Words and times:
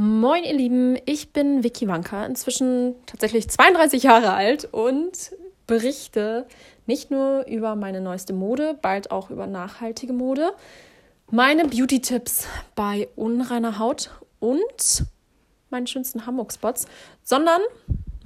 Moin 0.00 0.44
ihr 0.44 0.54
Lieben, 0.54 0.96
ich 1.06 1.32
bin 1.32 1.64
Vicky 1.64 1.88
Wanka, 1.88 2.24
inzwischen 2.24 2.94
tatsächlich 3.06 3.50
32 3.50 4.04
Jahre 4.04 4.32
alt 4.32 4.64
und 4.70 5.32
berichte 5.66 6.46
nicht 6.86 7.10
nur 7.10 7.44
über 7.48 7.74
meine 7.74 8.00
neueste 8.00 8.32
Mode, 8.32 8.78
bald 8.80 9.10
auch 9.10 9.28
über 9.30 9.48
nachhaltige 9.48 10.12
Mode, 10.12 10.52
meine 11.32 11.64
Beauty-Tipps 11.64 12.46
bei 12.76 13.08
unreiner 13.16 13.80
Haut 13.80 14.12
und 14.38 15.02
meinen 15.70 15.88
schönsten 15.88 16.26
Hamburg-Spots, 16.26 16.86
sondern 17.24 17.60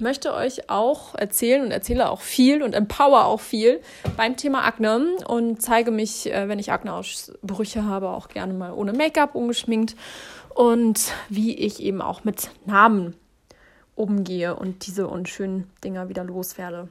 möchte 0.03 0.33
euch 0.33 0.69
auch 0.69 1.15
erzählen 1.15 1.63
und 1.63 1.71
erzähle 1.71 2.11
auch 2.11 2.21
viel 2.21 2.61
und 2.61 2.75
empower 2.75 3.25
auch 3.25 3.39
viel 3.39 3.81
beim 4.15 4.37
Thema 4.37 4.65
Akne 4.65 5.15
und 5.27 5.61
zeige 5.61 5.89
mich, 5.89 6.31
äh, 6.31 6.47
wenn 6.47 6.59
ich 6.59 6.71
Akneausbrüche 6.71 7.85
habe, 7.85 8.09
auch 8.09 8.27
gerne 8.27 8.53
mal 8.53 8.73
ohne 8.73 8.93
Make-up, 8.93 9.33
ungeschminkt 9.33 9.95
und 10.53 11.11
wie 11.29 11.55
ich 11.55 11.81
eben 11.81 12.01
auch 12.01 12.23
mit 12.23 12.51
Namen 12.65 13.15
umgehe 13.95 14.55
und 14.55 14.85
diese 14.85 15.07
unschönen 15.07 15.71
Dinger 15.83 16.09
wieder 16.09 16.23
loswerde. 16.23 16.89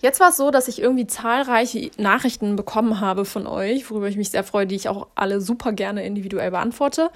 Jetzt 0.00 0.18
war 0.18 0.30
es 0.30 0.38
so, 0.38 0.50
dass 0.50 0.68
ich 0.68 0.80
irgendwie 0.80 1.06
zahlreiche 1.06 1.90
Nachrichten 1.98 2.56
bekommen 2.56 3.00
habe 3.00 3.26
von 3.26 3.46
euch, 3.46 3.90
worüber 3.90 4.08
ich 4.08 4.16
mich 4.16 4.30
sehr 4.30 4.44
freue, 4.44 4.66
die 4.66 4.76
ich 4.76 4.88
auch 4.88 5.08
alle 5.14 5.42
super 5.42 5.72
gerne 5.72 6.06
individuell 6.06 6.50
beantworte. 6.50 7.10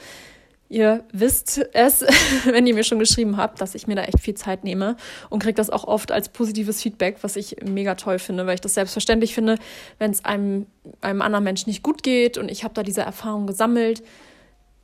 Ihr 0.75 1.05
wisst 1.13 1.65
es, 1.73 2.05
wenn 2.47 2.67
ihr 2.67 2.75
mir 2.75 2.83
schon 2.83 2.99
geschrieben 2.99 3.37
habt, 3.37 3.61
dass 3.61 3.77
ich 3.77 3.87
mir 3.87 3.95
da 3.95 4.03
echt 4.03 4.19
viel 4.19 4.35
Zeit 4.35 4.65
nehme 4.65 4.97
und 5.31 5.41
kriege 5.41 5.55
das 5.55 5.71
auch 5.71 5.85
oft 5.85 6.11
als 6.11 6.31
positives 6.31 6.83
Feedback, 6.83 7.19
was 7.23 7.37
ich 7.37 7.59
mega 7.65 7.95
toll 7.95 8.19
finde, 8.19 8.45
weil 8.49 8.57
ich 8.57 8.61
das 8.61 8.75
selbstverständlich 8.75 9.37
finde, 9.37 9.57
wenn 10.01 10.11
es 10.11 10.25
einem, 10.25 10.67
einem 11.01 11.23
anderen 11.23 11.45
Menschen 11.45 11.71
nicht 11.71 11.85
gut 11.85 12.03
geht 12.03 12.39
und 12.39 12.51
ich 12.51 12.65
habe 12.65 12.75
da 12.75 12.83
diese 12.83 13.03
Erfahrung 13.03 13.47
gesammelt, 13.47 14.03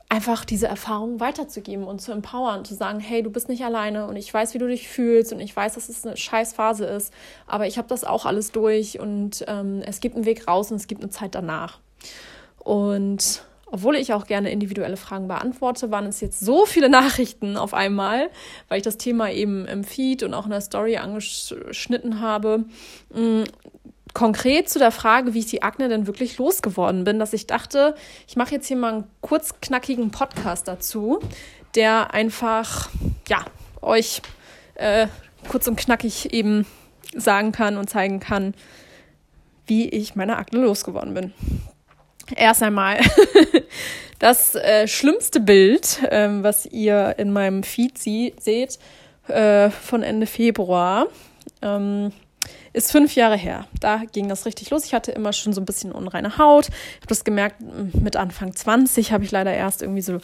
einfach 0.09 0.45
diese 0.45 0.69
Erfahrung 0.69 1.19
weiterzugeben 1.19 1.83
und 1.83 2.01
zu 2.01 2.13
empowern, 2.13 2.65
zu 2.65 2.77
sagen, 2.77 3.01
hey, 3.01 3.25
du 3.25 3.31
bist 3.31 3.49
nicht 3.49 3.65
alleine 3.65 4.07
und 4.07 4.15
ich 4.15 4.33
weiß, 4.33 4.55
wie 4.55 4.59
du 4.59 4.69
dich 4.69 4.87
fühlst 4.87 5.33
und 5.33 5.41
ich 5.41 5.57
weiß, 5.57 5.75
dass 5.75 5.89
es 5.89 6.07
eine 6.07 6.17
scheiß 6.17 6.53
Phase 6.53 6.85
ist, 6.85 7.13
aber 7.49 7.67
ich 7.67 7.79
habe 7.79 7.89
das 7.89 8.05
auch 8.05 8.27
alles 8.27 8.53
durch 8.53 9.01
und 9.01 9.45
ähm, 9.49 9.83
es 9.85 9.99
gibt 9.99 10.15
einen 10.15 10.25
Weg 10.25 10.47
raus 10.47 10.71
und 10.71 10.77
es 10.77 10.87
gibt 10.87 11.03
eine 11.03 11.11
Zeit 11.11 11.35
danach. 11.35 11.81
Und 12.61 13.43
obwohl 13.71 13.97
ich 13.97 14.13
auch 14.13 14.27
gerne 14.27 14.51
individuelle 14.51 14.97
Fragen 14.97 15.29
beantworte, 15.29 15.91
waren 15.91 16.07
es 16.07 16.21
jetzt 16.21 16.41
so 16.41 16.67
viele 16.67 16.89
Nachrichten 16.91 17.57
auf 17.57 17.75
einmal, 17.75 18.31
weil 18.69 18.79
ich 18.79 18.85
das 18.85 18.99
Thema 18.99 19.31
eben 19.31 19.67
im 19.67 19.85
Feed 19.85 20.23
und 20.23 20.35
auch 20.35 20.45
in 20.45 20.51
der 20.51 20.61
Story 20.61 20.97
angeschnitten 20.97 22.21
habe, 22.21 22.65
mm, 23.15 23.45
konkret 24.15 24.69
zu 24.69 24.79
der 24.79 24.91
Frage, 24.91 25.35
wie 25.35 25.41
ich 25.41 25.47
die 25.47 25.63
Akne 25.63 25.89
denn 25.89 26.07
wirklich 26.07 26.39
losgeworden 26.39 27.05
bin, 27.05 27.19
dass 27.19 27.33
ich 27.33 27.47
dachte, 27.47 27.95
ich 28.27 28.37
mache 28.37 28.55
jetzt 28.55 28.67
hier 28.67 28.77
mal 28.77 28.93
einen 28.93 29.05
kurz 29.21 29.61
knackigen 29.61 30.11
Podcast 30.11 30.67
dazu, 30.69 31.21
der 31.75 32.13
einfach, 32.13 32.91
ja, 33.29 33.45
euch 33.81 34.23
äh, 34.75 35.07
kurz 35.49 35.69
und 35.69 35.77
knackig 35.77 36.33
eben 36.33 36.67
sagen 37.15 37.53
kann 37.53 37.77
und 37.77 37.89
zeigen 37.89 38.21
kann, 38.21 38.55
wie 39.67 39.89
ich 39.89 40.17
meine 40.17 40.37
Akne 40.37 40.61
losgeworden 40.61 41.15
bin. 41.15 41.33
Erst 42.37 42.63
einmal 42.63 43.01
das 44.19 44.55
äh, 44.55 44.87
schlimmste 44.87 45.41
Bild, 45.41 46.03
äh, 46.05 46.29
was 46.43 46.67
ihr 46.67 47.15
in 47.19 47.33
meinem 47.33 47.63
Feed 47.63 47.99
sie 47.99 48.35
seht, 48.39 48.79
äh, 49.29 49.71
von 49.71 50.03
Ende 50.03 50.27
Februar. 50.27 51.07
Ähm, 51.63 52.13
ist 52.73 52.93
fünf 52.93 53.17
Jahre 53.17 53.37
her. 53.37 53.67
Da 53.81 54.03
ging 54.13 54.29
das 54.29 54.47
richtig 54.47 54.71
los. 54.71 54.85
Ich 54.85 54.95
hatte 54.95 55.13
immer 55.13 55.33
schon 55.33 55.53
so 55.53 55.61
ein 55.61 55.65
bisschen 55.65 55.93
unreine 55.93 56.39
Haut. 56.39 56.69
Ich 56.69 56.97
habe 56.99 57.09
das 57.09 57.25
gemerkt, 57.25 57.57
mit 57.95 58.17
Anfang 58.17 58.55
20 58.55 59.13
habe 59.13 59.25
ich 59.25 59.33
leider 59.33 59.53
erst 59.53 59.83
irgendwie 59.83 60.03
so 60.03 60.19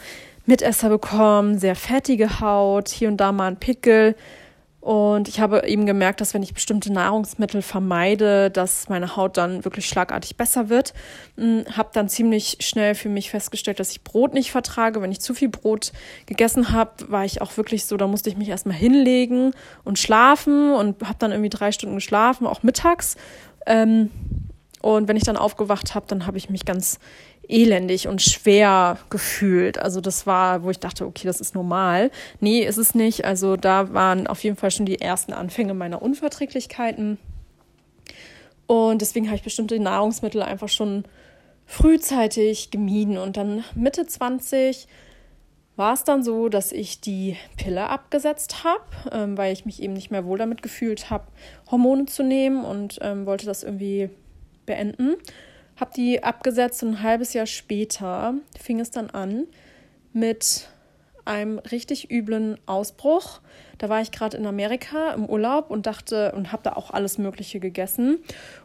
Mitesser 0.47 0.89
bekommen, 0.89 1.59
sehr 1.59 1.75
fettige 1.75 2.41
Haut, 2.41 2.89
hier 2.89 3.09
und 3.09 3.17
da 3.17 3.33
mal 3.33 3.49
ein 3.49 3.57
Pickel. 3.57 4.15
Und 4.87 5.27
ich 5.27 5.41
habe 5.41 5.67
eben 5.67 5.85
gemerkt, 5.85 6.21
dass 6.21 6.33
wenn 6.33 6.45
ich 6.45 6.55
bestimmte 6.55 6.93
Nahrungsmittel 6.93 7.61
vermeide, 7.61 8.53
dass 8.53 8.89
meine 8.89 9.17
Haut 9.17 9.37
dann 9.37 9.65
wirklich 9.65 9.89
schlagartig 9.89 10.37
besser 10.37 10.69
wird. 10.69 10.95
Hm, 11.37 11.65
habe 11.77 11.89
dann 11.93 12.09
ziemlich 12.09 12.59
schnell 12.61 12.95
für 12.95 13.09
mich 13.09 13.31
festgestellt, 13.31 13.81
dass 13.81 13.91
ich 13.91 14.05
Brot 14.05 14.33
nicht 14.33 14.53
vertrage. 14.53 15.03
Wenn 15.03 15.11
ich 15.11 15.19
zu 15.19 15.35
viel 15.35 15.49
Brot 15.49 15.91
gegessen 16.27 16.71
habe, 16.71 17.11
war 17.11 17.25
ich 17.25 17.43
auch 17.43 17.57
wirklich 17.57 17.85
so, 17.85 17.97
da 17.97 18.07
musste 18.07 18.31
ich 18.31 18.37
mich 18.37 18.49
erstmal 18.49 18.77
hinlegen 18.77 19.55
und 19.83 19.99
schlafen 19.99 20.73
und 20.73 21.03
habe 21.03 21.17
dann 21.19 21.33
irgendwie 21.33 21.51
drei 21.51 21.73
Stunden 21.73 21.97
geschlafen, 21.97 22.47
auch 22.47 22.63
mittags. 22.63 23.17
Ähm, 23.67 24.13
und 24.83 25.09
wenn 25.09 25.17
ich 25.17 25.25
dann 25.25 25.37
aufgewacht 25.37 25.97
habe, 25.97 26.07
dann 26.07 26.29
habe 26.29 26.39
ich 26.39 26.49
mich 26.49 26.65
ganz 26.65 27.01
elendig 27.49 28.09
und 28.09 28.23
schwer 28.23 28.99
gefühlt. 29.11 29.79
Also 29.79 30.01
das 30.01 30.27
war, 30.27 30.63
wo 30.63 30.71
ich 30.71 30.79
dachte, 30.79 31.07
okay, 31.07 31.27
das 31.27 31.41
ist 31.41 31.55
normal. 31.55 32.11
Nee, 32.41 32.61
ist 32.63 32.77
es 32.77 32.95
nicht. 32.95 33.25
Also 33.25 33.57
da 33.57 33.93
waren 33.93 34.27
auf 34.27 34.43
jeden 34.43 34.57
Fall 34.57 34.71
schon 34.71 34.87
die 34.87 35.01
ersten 35.01 35.33
Anfänge 35.33 35.75
meiner 35.75 36.03
Unverträglichkeiten. 36.03 37.19
Und 38.67 39.01
deswegen 39.01 39.27
habe 39.27 39.37
ich 39.37 39.43
bestimmte 39.43 39.79
Nahrungsmittel 39.79 40.43
einfach 40.43 40.69
schon 40.69 41.05
frühzeitig 41.67 42.71
gemieden. 42.71 43.17
Und 43.17 43.37
dann 43.37 43.65
Mitte 43.75 44.07
20 44.07 44.89
war 45.77 45.93
es 45.93 46.05
dann 46.05 46.25
so, 46.25 46.49
dass 46.49 46.73
ich 46.73 47.01
die 47.01 47.37
Pille 47.57 47.89
abgesetzt 47.89 48.65
habe, 48.65 48.85
ähm, 49.13 49.37
weil 49.37 49.53
ich 49.53 49.67
mich 49.67 49.83
eben 49.83 49.93
nicht 49.93 50.11
mehr 50.11 50.25
wohl 50.25 50.39
damit 50.39 50.63
gefühlt 50.63 51.11
habe, 51.11 51.27
Hormone 51.71 52.07
zu 52.07 52.23
nehmen 52.23 52.65
und 52.65 52.99
ähm, 53.03 53.27
wollte 53.27 53.47
das 53.47 53.63
irgendwie 53.63 54.09
beenden 54.65 55.17
habe 55.77 55.91
die 55.95 56.23
abgesetzt 56.23 56.83
und 56.83 56.91
ein 56.91 57.03
halbes 57.03 57.33
Jahr 57.33 57.47
später 57.47 58.35
fing 58.59 58.81
es 58.81 58.91
dann 58.91 59.11
an 59.11 59.47
mit 60.13 60.69
einem 61.27 61.59
richtig 61.59 62.11
üblen 62.11 62.57
Ausbruch. 62.67 63.41
Da 63.79 63.89
war 63.89 64.01
ich 64.01 64.11
gerade 64.11 64.37
in 64.37 64.47
Amerika 64.47 65.13
im 65.13 65.27
Urlaub 65.27 65.71
und 65.71 65.87
dachte 65.87 66.33
und 66.33 66.53
habe 66.53 66.63
da 66.63 66.73
auch 66.75 66.91
alles 66.93 67.19
Mögliche 67.19 67.61
gegessen. 67.61 68.19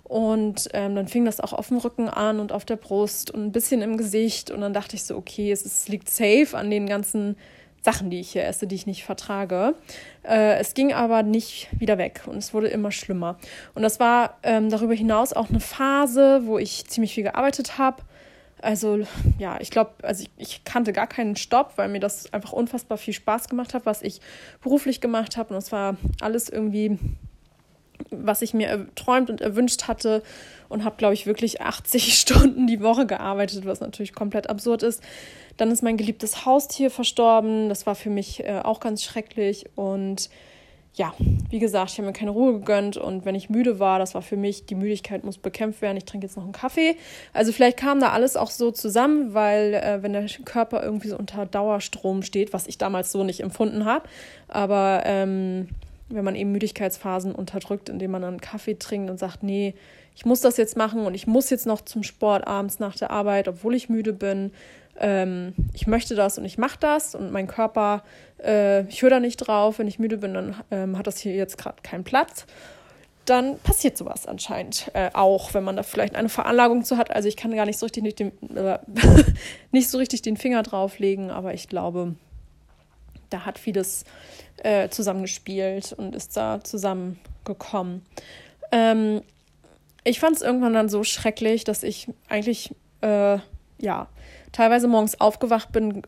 Und 0.03 0.69
ähm, 0.73 0.95
dann 0.95 1.07
fing 1.07 1.25
das 1.25 1.41
auch 1.41 1.53
auf 1.53 1.67
dem 1.69 1.77
Rücken 1.77 2.07
an 2.07 2.39
und 2.39 2.51
auf 2.51 2.63
der 2.63 2.75
Brust 2.75 3.31
und 3.31 3.43
ein 3.43 3.51
bisschen 3.51 3.81
im 3.81 3.97
Gesicht. 3.97 4.51
Und 4.51 4.61
dann 4.61 4.73
dachte 4.73 4.95
ich 4.95 5.03
so, 5.03 5.17
okay, 5.17 5.51
es, 5.51 5.65
es 5.65 5.87
liegt 5.87 6.09
safe 6.09 6.49
an 6.53 6.69
den 6.69 6.87
ganzen 6.87 7.35
Sachen, 7.81 8.09
die 8.09 8.19
ich 8.19 8.31
hier 8.31 8.45
esse, 8.45 8.67
die 8.67 8.75
ich 8.75 8.85
nicht 8.85 9.03
vertrage. 9.03 9.75
Äh, 10.23 10.59
es 10.59 10.73
ging 10.73 10.93
aber 10.93 11.23
nicht 11.23 11.67
wieder 11.79 11.97
weg 11.97 12.21
und 12.27 12.37
es 12.37 12.53
wurde 12.53 12.67
immer 12.67 12.91
schlimmer. 12.91 13.37
Und 13.73 13.81
das 13.81 13.99
war 13.99 14.37
ähm, 14.43 14.69
darüber 14.69 14.93
hinaus 14.93 15.33
auch 15.33 15.49
eine 15.49 15.59
Phase, 15.59 16.41
wo 16.45 16.59
ich 16.59 16.85
ziemlich 16.87 17.13
viel 17.13 17.23
gearbeitet 17.23 17.77
habe. 17.77 18.03
Also 18.61 18.99
ja, 19.39 19.59
ich 19.59 19.71
glaube, 19.71 19.91
also 20.03 20.23
ich, 20.23 20.29
ich, 20.37 20.63
kannte 20.63 20.93
gar 20.93 21.07
keinen 21.07 21.35
Stopp, 21.35 21.73
weil 21.77 21.89
mir 21.89 21.99
das 21.99 22.31
einfach 22.31 22.51
unfassbar 22.51 22.99
viel 22.99 23.13
Spaß 23.13 23.49
gemacht 23.49 23.73
hat, 23.73 23.87
was 23.87 24.03
ich 24.03 24.21
beruflich 24.61 25.01
gemacht 25.01 25.35
habe. 25.35 25.53
Und 25.53 25.57
es 25.57 25.71
war 25.71 25.97
alles 26.21 26.47
irgendwie, 26.47 26.99
was 28.09 28.41
ich 28.41 28.53
mir 28.53 28.67
erträumt 28.67 29.29
und 29.29 29.41
erwünscht 29.41 29.87
hatte. 29.87 30.23
Und 30.69 30.85
habe, 30.85 30.95
glaube 30.95 31.13
ich, 31.13 31.25
wirklich 31.25 31.61
80 31.61 32.13
Stunden 32.19 32.65
die 32.65 32.81
Woche 32.81 33.05
gearbeitet, 33.05 33.65
was 33.65 33.81
natürlich 33.81 34.13
komplett 34.13 34.49
absurd 34.49 34.83
ist. 34.83 35.03
Dann 35.57 35.69
ist 35.69 35.83
mein 35.83 35.97
geliebtes 35.97 36.45
Haustier 36.45 36.89
verstorben. 36.89 37.69
Das 37.69 37.85
war 37.85 37.95
für 37.95 38.09
mich 38.09 38.43
äh, 38.45 38.61
auch 38.63 38.79
ganz 38.79 39.03
schrecklich. 39.03 39.65
Und 39.75 40.29
ja, 40.93 41.13
wie 41.49 41.59
gesagt, 41.59 41.91
ich 41.91 41.97
habe 41.97 42.07
mir 42.07 42.13
keine 42.13 42.31
Ruhe 42.31 42.53
gegönnt. 42.53 42.97
Und 42.97 43.25
wenn 43.25 43.35
ich 43.35 43.49
müde 43.49 43.79
war, 43.79 43.99
das 43.99 44.13
war 44.13 44.21
für 44.21 44.35
mich, 44.35 44.65
die 44.65 44.75
Müdigkeit 44.75 45.23
muss 45.23 45.37
bekämpft 45.37 45.81
werden. 45.81 45.97
Ich 45.97 46.05
trinke 46.05 46.27
jetzt 46.27 46.35
noch 46.35 46.43
einen 46.43 46.51
Kaffee. 46.51 46.95
Also 47.33 47.51
vielleicht 47.51 47.77
kam 47.77 47.99
da 47.99 48.09
alles 48.09 48.35
auch 48.35 48.51
so 48.51 48.71
zusammen, 48.71 49.33
weil 49.33 49.73
äh, 49.73 50.03
wenn 50.03 50.13
der 50.13 50.25
Körper 50.43 50.83
irgendwie 50.83 51.09
so 51.09 51.17
unter 51.17 51.45
Dauerstrom 51.45 52.23
steht, 52.23 52.51
was 52.51 52.67
ich 52.67 52.77
damals 52.77 53.11
so 53.11 53.23
nicht 53.23 53.39
empfunden 53.39 53.85
habe, 53.85 54.07
aber 54.49 55.03
ähm, 55.05 55.69
wenn 56.13 56.25
man 56.25 56.35
eben 56.35 56.51
Müdigkeitsphasen 56.51 57.33
unterdrückt, 57.33 57.89
indem 57.89 58.11
man 58.11 58.21
dann 58.21 58.41
Kaffee 58.41 58.75
trinkt 58.75 59.09
und 59.09 59.17
sagt, 59.17 59.43
nee, 59.43 59.73
ich 60.15 60.25
muss 60.25 60.41
das 60.41 60.57
jetzt 60.57 60.75
machen 60.75 61.05
und 61.05 61.13
ich 61.13 61.27
muss 61.27 61.49
jetzt 61.49 61.65
noch 61.65 61.81
zum 61.81 62.03
Sport 62.03 62.45
abends 62.47 62.79
nach 62.79 62.97
der 62.97 63.11
Arbeit, 63.11 63.47
obwohl 63.47 63.75
ich 63.75 63.89
müde 63.89 64.13
bin 64.13 64.51
ähm, 64.99 65.53
ich 65.73 65.87
möchte 65.87 66.15
das 66.15 66.37
und 66.37 66.45
ich 66.45 66.57
mache 66.57 66.77
das 66.79 67.15
und 67.15 67.31
mein 67.31 67.47
Körper, 67.47 68.03
äh, 68.43 68.81
ich 68.87 69.01
höre 69.01 69.09
da 69.09 69.19
nicht 69.19 69.37
drauf, 69.37 69.79
wenn 69.79 69.87
ich 69.87 69.99
müde 69.99 70.17
bin, 70.17 70.33
dann 70.33 70.55
ähm, 70.69 70.97
hat 70.97 71.07
das 71.07 71.19
hier 71.19 71.33
jetzt 71.33 71.57
gerade 71.57 71.81
keinen 71.81 72.03
Platz. 72.03 72.45
Dann 73.25 73.59
passiert 73.59 73.97
sowas 73.97 74.27
anscheinend 74.27 74.91
äh, 74.93 75.09
auch, 75.13 75.53
wenn 75.53 75.63
man 75.63 75.75
da 75.75 75.83
vielleicht 75.83 76.15
eine 76.15 76.29
Veranlagung 76.29 76.83
zu 76.83 76.97
hat. 76.97 77.11
Also 77.11 77.27
ich 77.27 77.37
kann 77.37 77.55
gar 77.55 77.65
nicht 77.65 77.77
so 77.77 77.85
richtig 77.85 78.15
den, 78.15 78.31
äh, 78.55 78.79
nicht 79.71 79.89
so 79.89 79.97
richtig 79.97 80.21
den 80.21 80.37
Finger 80.37 80.63
drauflegen, 80.63 81.29
aber 81.29 81.53
ich 81.53 81.67
glaube, 81.67 82.15
da 83.31 83.45
hat 83.45 83.57
vieles 83.57 84.05
äh, 84.57 84.89
zusammengespielt 84.89 85.93
und 85.93 86.15
ist 86.15 86.37
da 86.37 86.63
zusammengekommen. 86.63 88.03
Ähm, 88.71 89.21
ich 90.03 90.19
fand 90.19 90.35
es 90.35 90.41
irgendwann 90.41 90.73
dann 90.73 90.89
so 90.89 91.03
schrecklich, 91.03 91.63
dass 91.63 91.83
ich 91.83 92.07
eigentlich 92.29 92.73
äh, 93.01 93.37
ja 93.79 94.07
teilweise 94.51 94.87
morgens 94.87 95.19
aufgewacht 95.19 95.71
bin, 95.71 96.03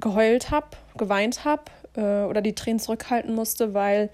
geheult 0.00 0.50
habe, 0.50 0.68
geweint 0.96 1.44
habe 1.44 1.64
äh, 1.96 2.24
oder 2.24 2.40
die 2.40 2.54
Tränen 2.54 2.78
zurückhalten 2.78 3.34
musste, 3.34 3.74
weil 3.74 4.10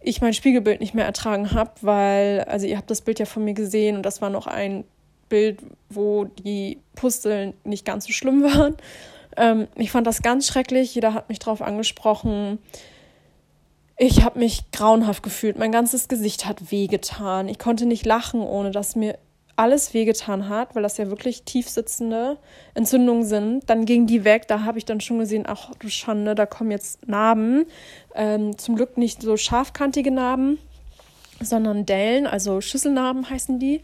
ich 0.00 0.20
mein 0.20 0.34
Spiegelbild 0.34 0.80
nicht 0.80 0.94
mehr 0.94 1.04
ertragen 1.04 1.52
habe, 1.52 1.72
weil, 1.82 2.40
also 2.48 2.66
ihr 2.66 2.76
habt 2.76 2.90
das 2.90 3.02
Bild 3.02 3.18
ja 3.18 3.26
von 3.26 3.44
mir 3.44 3.54
gesehen 3.54 3.96
und 3.96 4.02
das 4.02 4.20
war 4.20 4.30
noch 4.30 4.46
ein 4.46 4.84
Bild, 5.28 5.60
wo 5.88 6.24
die 6.24 6.78
Pusteln 6.94 7.54
nicht 7.64 7.84
ganz 7.84 8.06
so 8.06 8.12
schlimm 8.12 8.42
waren. 8.42 8.76
Ähm, 9.36 9.68
ich 9.76 9.90
fand 9.90 10.06
das 10.06 10.22
ganz 10.22 10.46
schrecklich. 10.46 10.94
Jeder 10.94 11.14
hat 11.14 11.28
mich 11.28 11.38
darauf 11.38 11.62
angesprochen. 11.62 12.58
Ich 13.98 14.24
habe 14.24 14.38
mich 14.38 14.70
grauenhaft 14.72 15.22
gefühlt. 15.22 15.58
Mein 15.58 15.72
ganzes 15.72 16.08
Gesicht 16.08 16.46
hat 16.46 16.70
wehgetan. 16.70 17.48
Ich 17.48 17.58
konnte 17.58 17.86
nicht 17.86 18.06
lachen, 18.06 18.40
ohne 18.40 18.70
dass 18.70 18.96
mir 18.96 19.18
alles 19.56 19.92
wehgetan 19.94 20.48
hat, 20.48 20.74
weil 20.74 20.82
das 20.82 20.96
ja 20.96 21.08
wirklich 21.08 21.42
tiefsitzende 21.44 22.38
Entzündungen 22.74 23.24
sind. 23.24 23.68
Dann 23.68 23.84
ging 23.84 24.06
die 24.06 24.24
weg. 24.24 24.48
Da 24.48 24.62
habe 24.62 24.78
ich 24.78 24.84
dann 24.84 25.00
schon 25.00 25.18
gesehen, 25.18 25.44
ach 25.46 25.70
du 25.78 25.88
Schande, 25.88 26.34
da 26.34 26.46
kommen 26.46 26.70
jetzt 26.70 27.06
Narben. 27.06 27.66
Ähm, 28.14 28.56
zum 28.58 28.76
Glück 28.76 28.96
nicht 28.96 29.22
so 29.22 29.36
scharfkantige 29.36 30.10
Narben, 30.10 30.58
sondern 31.40 31.86
Dellen, 31.86 32.26
also 32.26 32.60
Schüsselnarben 32.60 33.28
heißen 33.28 33.58
die. 33.58 33.82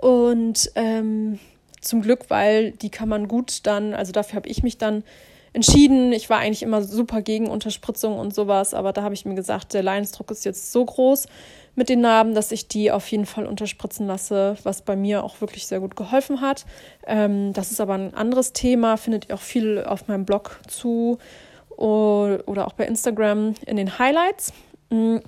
Und 0.00 0.70
ähm, 0.74 1.38
zum 1.80 2.02
Glück, 2.02 2.26
weil 2.28 2.72
die 2.72 2.90
kann 2.90 3.08
man 3.08 3.28
gut 3.28 3.66
dann, 3.66 3.94
also 3.94 4.12
dafür 4.12 4.36
habe 4.36 4.48
ich 4.48 4.62
mich 4.62 4.78
dann 4.78 5.04
entschieden. 5.52 6.12
Ich 6.12 6.30
war 6.30 6.38
eigentlich 6.38 6.62
immer 6.62 6.82
super 6.82 7.22
gegen 7.22 7.48
Unterspritzung 7.48 8.18
und 8.18 8.34
sowas, 8.34 8.74
aber 8.74 8.92
da 8.92 9.02
habe 9.02 9.14
ich 9.14 9.24
mir 9.24 9.34
gesagt, 9.34 9.74
der 9.74 9.82
Leidensdruck 9.82 10.30
ist 10.30 10.44
jetzt 10.44 10.72
so 10.72 10.84
groß 10.84 11.26
mit 11.74 11.88
den 11.88 12.00
Narben, 12.00 12.34
dass 12.34 12.52
ich 12.52 12.68
die 12.68 12.90
auf 12.90 13.08
jeden 13.08 13.26
Fall 13.26 13.46
unterspritzen 13.46 14.06
lasse, 14.06 14.56
was 14.62 14.82
bei 14.82 14.96
mir 14.96 15.24
auch 15.24 15.40
wirklich 15.40 15.66
sehr 15.66 15.80
gut 15.80 15.96
geholfen 15.96 16.40
hat. 16.40 16.66
Ähm, 17.06 17.52
das 17.52 17.70
ist 17.70 17.80
aber 17.80 17.94
ein 17.94 18.14
anderes 18.14 18.52
Thema, 18.52 18.96
findet 18.96 19.28
ihr 19.28 19.34
auch 19.36 19.40
viel 19.40 19.84
auf 19.84 20.08
meinem 20.08 20.24
Blog 20.24 20.60
zu 20.68 21.18
oder 21.76 22.66
auch 22.66 22.74
bei 22.74 22.84
Instagram 22.84 23.54
in 23.64 23.76
den 23.78 23.98
Highlights. 23.98 24.52
Mhm. 24.90 25.22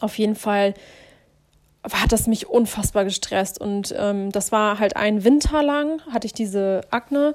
Auf 0.00 0.16
jeden 0.16 0.36
Fall 0.36 0.74
hat 1.84 2.12
das 2.12 2.26
mich 2.26 2.48
unfassbar 2.48 3.04
gestresst. 3.04 3.60
Und 3.60 3.94
ähm, 3.96 4.30
das 4.32 4.52
war 4.52 4.78
halt 4.78 4.96
ein 4.96 5.24
Winter 5.24 5.62
lang, 5.62 6.00
hatte 6.12 6.26
ich 6.26 6.32
diese 6.32 6.82
Akne 6.90 7.34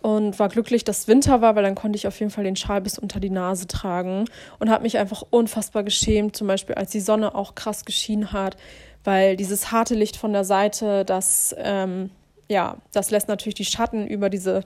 und 0.00 0.38
war 0.38 0.48
glücklich, 0.48 0.84
dass 0.84 1.08
Winter 1.08 1.40
war, 1.40 1.54
weil 1.54 1.62
dann 1.62 1.74
konnte 1.74 1.96
ich 1.96 2.06
auf 2.06 2.18
jeden 2.18 2.30
Fall 2.30 2.44
den 2.44 2.56
Schal 2.56 2.80
bis 2.80 2.98
unter 2.98 3.20
die 3.20 3.30
Nase 3.30 3.66
tragen 3.66 4.24
und 4.58 4.68
habe 4.68 4.82
mich 4.82 4.98
einfach 4.98 5.22
unfassbar 5.30 5.84
geschämt, 5.84 6.36
zum 6.36 6.48
Beispiel 6.48 6.74
als 6.74 6.90
die 6.90 7.00
Sonne 7.00 7.34
auch 7.34 7.54
krass 7.54 7.84
geschienen 7.84 8.32
hat, 8.32 8.56
weil 9.04 9.36
dieses 9.36 9.70
harte 9.70 9.94
Licht 9.94 10.16
von 10.16 10.32
der 10.32 10.44
Seite, 10.44 11.04
das, 11.04 11.54
ähm, 11.58 12.10
ja, 12.48 12.78
das 12.92 13.10
lässt 13.10 13.28
natürlich 13.28 13.54
die 13.54 13.64
Schatten 13.64 14.06
über 14.06 14.28
diese 14.28 14.64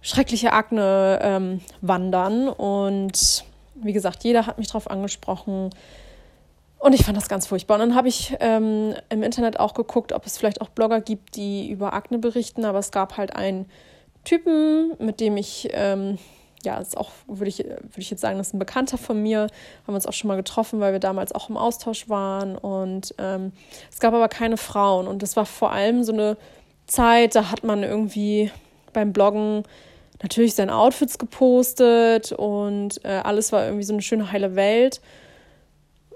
schreckliche 0.00 0.52
Akne 0.52 1.20
ähm, 1.22 1.60
wandern 1.80 2.48
und 2.48 3.44
wie 3.74 3.92
gesagt, 3.92 4.24
jeder 4.24 4.46
hat 4.46 4.58
mich 4.58 4.66
darauf 4.66 4.90
angesprochen, 4.90 5.70
und 6.82 6.94
ich 6.94 7.04
fand 7.04 7.16
das 7.16 7.28
ganz 7.28 7.46
furchtbar. 7.46 7.74
Und 7.74 7.80
dann 7.80 7.94
habe 7.94 8.08
ich 8.08 8.34
ähm, 8.40 8.96
im 9.08 9.22
Internet 9.22 9.60
auch 9.60 9.72
geguckt, 9.72 10.12
ob 10.12 10.26
es 10.26 10.36
vielleicht 10.36 10.60
auch 10.60 10.68
Blogger 10.68 11.00
gibt, 11.00 11.36
die 11.36 11.70
über 11.70 11.92
Akne 11.92 12.18
berichten. 12.18 12.64
Aber 12.64 12.80
es 12.80 12.90
gab 12.90 13.16
halt 13.16 13.36
einen 13.36 13.66
Typen, 14.24 14.94
mit 14.98 15.20
dem 15.20 15.36
ich, 15.36 15.68
ähm, 15.70 16.18
ja, 16.64 16.78
ist 16.78 16.96
auch, 16.96 17.12
würde 17.28 17.50
ich, 17.50 17.58
würd 17.60 17.98
ich 17.98 18.10
jetzt 18.10 18.20
sagen, 18.20 18.36
das 18.36 18.48
ist 18.48 18.54
ein 18.54 18.58
Bekannter 18.58 18.98
von 18.98 19.22
mir. 19.22 19.46
Haben 19.86 19.94
uns 19.94 20.06
auch 20.06 20.12
schon 20.12 20.26
mal 20.26 20.34
getroffen, 20.34 20.80
weil 20.80 20.90
wir 20.92 20.98
damals 20.98 21.32
auch 21.32 21.48
im 21.48 21.56
Austausch 21.56 22.08
waren. 22.08 22.58
Und 22.58 23.14
ähm, 23.18 23.52
es 23.88 24.00
gab 24.00 24.12
aber 24.12 24.26
keine 24.26 24.56
Frauen. 24.56 25.06
Und 25.06 25.22
das 25.22 25.36
war 25.36 25.46
vor 25.46 25.70
allem 25.70 26.02
so 26.02 26.12
eine 26.12 26.36
Zeit, 26.88 27.36
da 27.36 27.52
hat 27.52 27.62
man 27.62 27.84
irgendwie 27.84 28.50
beim 28.92 29.12
Bloggen 29.12 29.62
natürlich 30.20 30.56
seine 30.56 30.74
Outfits 30.74 31.16
gepostet 31.16 32.32
und 32.32 33.04
äh, 33.04 33.20
alles 33.22 33.52
war 33.52 33.64
irgendwie 33.64 33.84
so 33.84 33.92
eine 33.92 34.02
schöne 34.02 34.32
heile 34.32 34.56
Welt. 34.56 35.00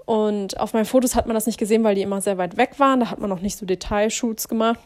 Und 0.07 0.57
auf 0.57 0.71
meinen 0.71 0.85
Fotos 0.85 1.15
hat 1.15 1.27
man 1.27 1.33
das 1.33 1.47
nicht 1.47 1.59
gesehen, 1.59 1.83
weil 1.83 1.93
die 1.93 2.01
immer 2.01 2.21
sehr 2.21 2.37
weit 2.37 2.55
weg 2.55 2.79
waren. 2.79 3.01
Da 3.01 3.11
hat 3.11 3.19
man 3.19 3.29
noch 3.29 3.41
nicht 3.41 3.57
so 3.57 3.65
Detailshoots 3.65 4.47
gemacht. 4.47 4.79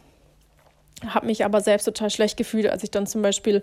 Habe 1.06 1.28
mich 1.28 1.46
aber 1.46 1.62
selbst 1.62 1.86
total 1.86 2.10
schlecht 2.10 2.38
gefühlt, 2.38 2.68
als 2.68 2.82
ich 2.82 2.90
dann 2.90 3.06
zum 3.06 3.22
Beispiel 3.22 3.62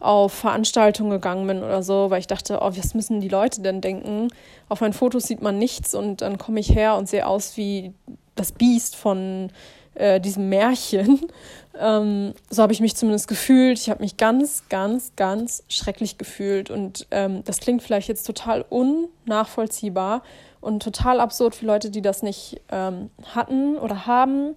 auf 0.00 0.34
Veranstaltungen 0.34 1.10
gegangen 1.10 1.46
bin 1.46 1.62
oder 1.62 1.82
so, 1.82 2.10
weil 2.10 2.20
ich 2.20 2.26
dachte, 2.26 2.58
oh, 2.60 2.72
was 2.76 2.92
müssen 2.92 3.22
die 3.22 3.28
Leute 3.28 3.62
denn 3.62 3.80
denken? 3.80 4.28
Auf 4.68 4.82
meinen 4.82 4.92
Fotos 4.92 5.24
sieht 5.24 5.40
man 5.40 5.58
nichts 5.58 5.94
und 5.94 6.20
dann 6.20 6.36
komme 6.36 6.60
ich 6.60 6.74
her 6.74 6.96
und 6.96 7.08
sehe 7.08 7.26
aus 7.26 7.56
wie 7.56 7.94
das 8.34 8.52
Biest 8.52 8.94
von 8.94 9.50
äh, 9.98 10.20
diesem 10.20 10.48
Märchen. 10.48 11.20
Ähm, 11.80 12.34
so 12.50 12.60
habe 12.60 12.72
ich 12.72 12.80
mich 12.80 12.96
zumindest 12.96 13.28
gefühlt. 13.28 13.78
Ich 13.78 13.88
habe 13.88 14.02
mich 14.02 14.16
ganz, 14.16 14.64
ganz, 14.68 15.12
ganz 15.14 15.62
schrecklich 15.68 16.18
gefühlt. 16.18 16.70
Und 16.70 17.06
ähm, 17.12 17.44
das 17.44 17.60
klingt 17.60 17.84
vielleicht 17.84 18.08
jetzt 18.08 18.26
total 18.26 18.64
unnachvollziehbar, 18.68 20.22
und 20.60 20.82
total 20.82 21.20
absurd 21.20 21.54
für 21.54 21.66
Leute, 21.66 21.90
die 21.90 22.02
das 22.02 22.22
nicht 22.22 22.60
ähm, 22.70 23.10
hatten 23.34 23.76
oder 23.76 24.06
haben. 24.06 24.54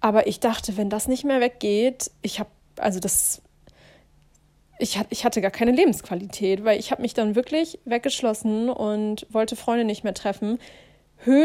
Aber 0.00 0.26
ich 0.26 0.40
dachte, 0.40 0.76
wenn 0.76 0.90
das 0.90 1.08
nicht 1.08 1.24
mehr 1.24 1.40
weggeht, 1.40 2.10
ich 2.22 2.40
habe, 2.40 2.50
also 2.76 3.00
das, 3.00 3.42
ich, 4.78 4.98
ich 5.10 5.24
hatte 5.24 5.40
gar 5.40 5.50
keine 5.50 5.72
Lebensqualität, 5.72 6.64
weil 6.64 6.78
ich 6.78 6.90
habe 6.90 7.02
mich 7.02 7.14
dann 7.14 7.34
wirklich 7.34 7.78
weggeschlossen 7.84 8.68
und 8.68 9.26
wollte 9.30 9.56
Freunde 9.56 9.84
nicht 9.84 10.04
mehr 10.04 10.14
treffen. 10.14 10.58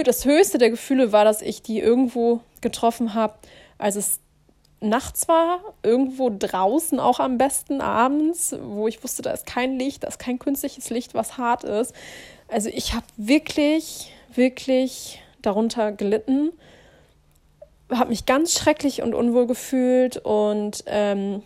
das 0.03 0.25
höchste 0.25 0.57
der 0.57 0.69
Gefühle 0.69 1.11
war, 1.11 1.25
dass 1.25 1.41
ich 1.41 1.61
die 1.61 1.79
irgendwo 1.79 2.41
getroffen 2.61 3.13
habe, 3.13 3.35
als 3.77 3.95
es 3.95 4.19
nachts 4.81 5.27
war, 5.27 5.59
irgendwo 5.83 6.31
draußen 6.37 6.99
auch 6.99 7.19
am 7.19 7.37
besten 7.37 7.81
abends, 7.81 8.55
wo 8.61 8.87
ich 8.87 9.03
wusste, 9.03 9.21
da 9.21 9.31
ist 9.31 9.45
kein 9.45 9.77
Licht, 9.77 10.03
da 10.03 10.07
ist 10.07 10.19
kein 10.19 10.39
künstliches 10.39 10.89
Licht, 10.89 11.13
was 11.13 11.37
hart 11.37 11.63
ist. 11.63 11.93
Also 12.47 12.69
ich 12.69 12.93
habe 12.93 13.05
wirklich, 13.17 14.13
wirklich 14.33 15.21
darunter 15.41 15.91
gelitten, 15.91 16.51
habe 17.91 18.09
mich 18.09 18.25
ganz 18.25 18.53
schrecklich 18.53 19.01
und 19.01 19.13
unwohl 19.13 19.47
gefühlt 19.47 20.17
und 20.17 20.83
ähm, 20.87 21.43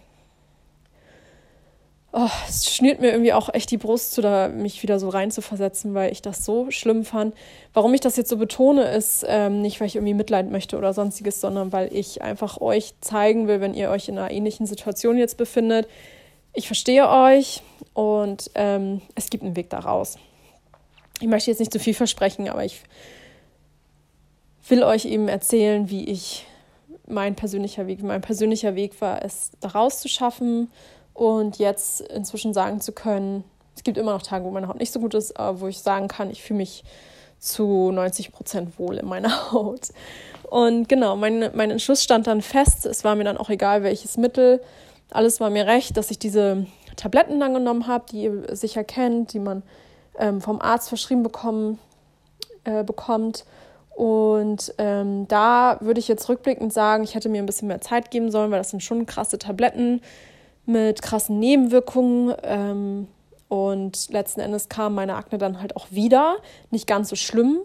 oh, 2.14 2.30
es 2.48 2.74
schnürt 2.74 3.02
mir 3.02 3.12
irgendwie 3.12 3.34
auch 3.34 3.54
echt 3.54 3.72
die 3.72 3.78
Brust, 3.78 4.18
da 4.20 4.48
mich 4.48 4.82
wieder 4.84 5.00
so 5.00 5.10
reinzuversetzen, 5.10 5.94
weil 5.94 6.12
ich 6.12 6.22
das 6.22 6.46
so 6.46 6.72
schlimm 6.72 7.04
fand. 7.04 7.36
Warum 7.74 7.94
ich 7.94 8.02
das 8.02 8.16
jetzt 8.16 8.30
so 8.30 8.38
betone, 8.38 8.84
ist 8.92 9.26
ähm, 9.28 9.62
nicht, 9.62 9.80
weil 9.80 9.88
ich 9.88 9.96
irgendwie 9.96 10.14
Mitleid 10.14 10.50
möchte 10.50 10.78
oder 10.78 10.94
sonstiges, 10.94 11.42
sondern 11.42 11.74
weil 11.74 11.94
ich 11.94 12.22
einfach 12.22 12.62
euch 12.62 12.94
zeigen 13.02 13.48
will, 13.48 13.60
wenn 13.60 13.74
ihr 13.74 13.90
euch 13.90 14.08
in 14.08 14.18
einer 14.18 14.32
ähnlichen 14.32 14.66
Situation 14.66 15.18
jetzt 15.18 15.38
befindet. 15.38 15.88
Ich 16.54 16.68
verstehe 16.68 17.10
euch 17.10 17.64
und 17.94 18.52
ähm, 18.56 19.02
es 19.16 19.30
gibt 19.30 19.44
einen 19.44 19.56
Weg 19.56 19.70
daraus 19.70 20.18
ich 21.24 21.30
möchte 21.30 21.52
jetzt 21.52 21.60
nicht 21.60 21.72
zu 21.72 21.80
viel 21.80 21.94
versprechen, 21.94 22.50
aber 22.50 22.66
ich 22.66 22.82
will 24.68 24.84
euch 24.84 25.06
eben 25.06 25.28
erzählen, 25.30 25.90
wie 25.90 26.06
ich 26.06 26.46
mein 27.08 27.36
persönlicher 27.36 27.88
Weg, 27.88 28.04
mein 28.04 28.22
persönlicher 28.22 28.76
Weg 28.76 29.00
war, 29.02 29.24
es 29.24 29.52
daraus 29.60 30.00
zu 30.00 30.08
schaffen 30.10 30.70
und 31.14 31.58
jetzt 31.58 32.02
inzwischen 32.02 32.54
sagen 32.54 32.82
zu 32.82 32.92
können, 32.92 33.44
es 33.76 33.84
gibt 33.84 33.98
immer 33.98 34.14
noch 34.14 34.22
Tage, 34.22 34.46
wo 34.46 34.52
meine 34.52 34.68
Haut 34.68 34.80
nicht 34.80 34.92
so 34.92 35.00
gut 35.00 35.14
ist, 35.14 35.38
aber 35.40 35.62
wo 35.62 35.68
ich 35.68 35.80
sagen 35.80 36.08
kann, 36.08 36.30
ich 36.30 36.44
fühle 36.44 36.58
mich 36.58 36.84
zu 37.40 37.92
90 37.92 38.32
Prozent 38.32 38.80
wohl 38.80 38.98
in 38.98 39.08
meiner 39.08 39.52
Haut. 39.52 39.90
Und 40.50 40.88
genau, 40.88 41.16
mein, 41.16 41.50
mein 41.54 41.72
Entschluss 41.72 42.04
stand 42.04 42.28
dann 42.28 42.42
fest. 42.42 42.86
Es 42.86 43.04
war 43.04 43.16
mir 43.16 43.24
dann 43.24 43.38
auch 43.38 43.50
egal, 43.50 43.84
welches 43.84 44.18
Mittel. 44.18 44.62
Alles 45.10 45.40
war 45.40 45.50
mir 45.50 45.66
recht, 45.66 45.98
dass 45.98 46.12
ich 46.12 46.20
diese 46.20 46.66
Tabletten 46.96 47.40
dann 47.40 47.54
genommen 47.54 47.88
habe, 47.88 48.06
die 48.12 48.24
ihr 48.24 48.56
sicher 48.56 48.84
kennt, 48.84 49.34
die 49.34 49.40
man 49.40 49.64
ähm, 50.18 50.42
vom 50.42 50.62
Arzt 50.62 50.90
verschrieben 50.90 51.24
bekommen, 51.24 51.80
äh, 52.64 52.84
bekommt. 52.84 53.46
Und 53.90 54.74
ähm, 54.78 55.28
da 55.28 55.78
würde 55.82 56.00
ich 56.00 56.08
jetzt 56.08 56.28
rückblickend 56.30 56.74
sagen, 56.74 57.04
ich 57.04 57.14
hätte 57.14 57.30
mir 57.30 57.42
ein 57.42 57.46
bisschen 57.46 57.68
mehr 57.68 57.82
Zeit 57.82 58.10
geben 58.10 58.32
sollen, 58.32 58.52
weil 58.52 58.60
das 58.60 58.72
sind 58.72 58.82
schon 58.82 59.06
krasse 59.06 59.38
Tabletten 59.38 60.02
mit 60.66 61.02
krassen 61.02 61.40
Nebenwirkungen. 61.40 62.36
Ähm, 62.44 63.08
und 63.48 64.10
letzten 64.10 64.40
Endes 64.40 64.70
kam 64.70 64.96
meine 64.96 65.16
Akne 65.16 65.38
dann 65.38 65.62
halt 65.62 65.76
auch 65.76 65.88
wieder. 65.92 66.38
Nicht 66.72 66.88
ganz 66.88 67.10
so 67.10 67.16
schlimm. 67.16 67.60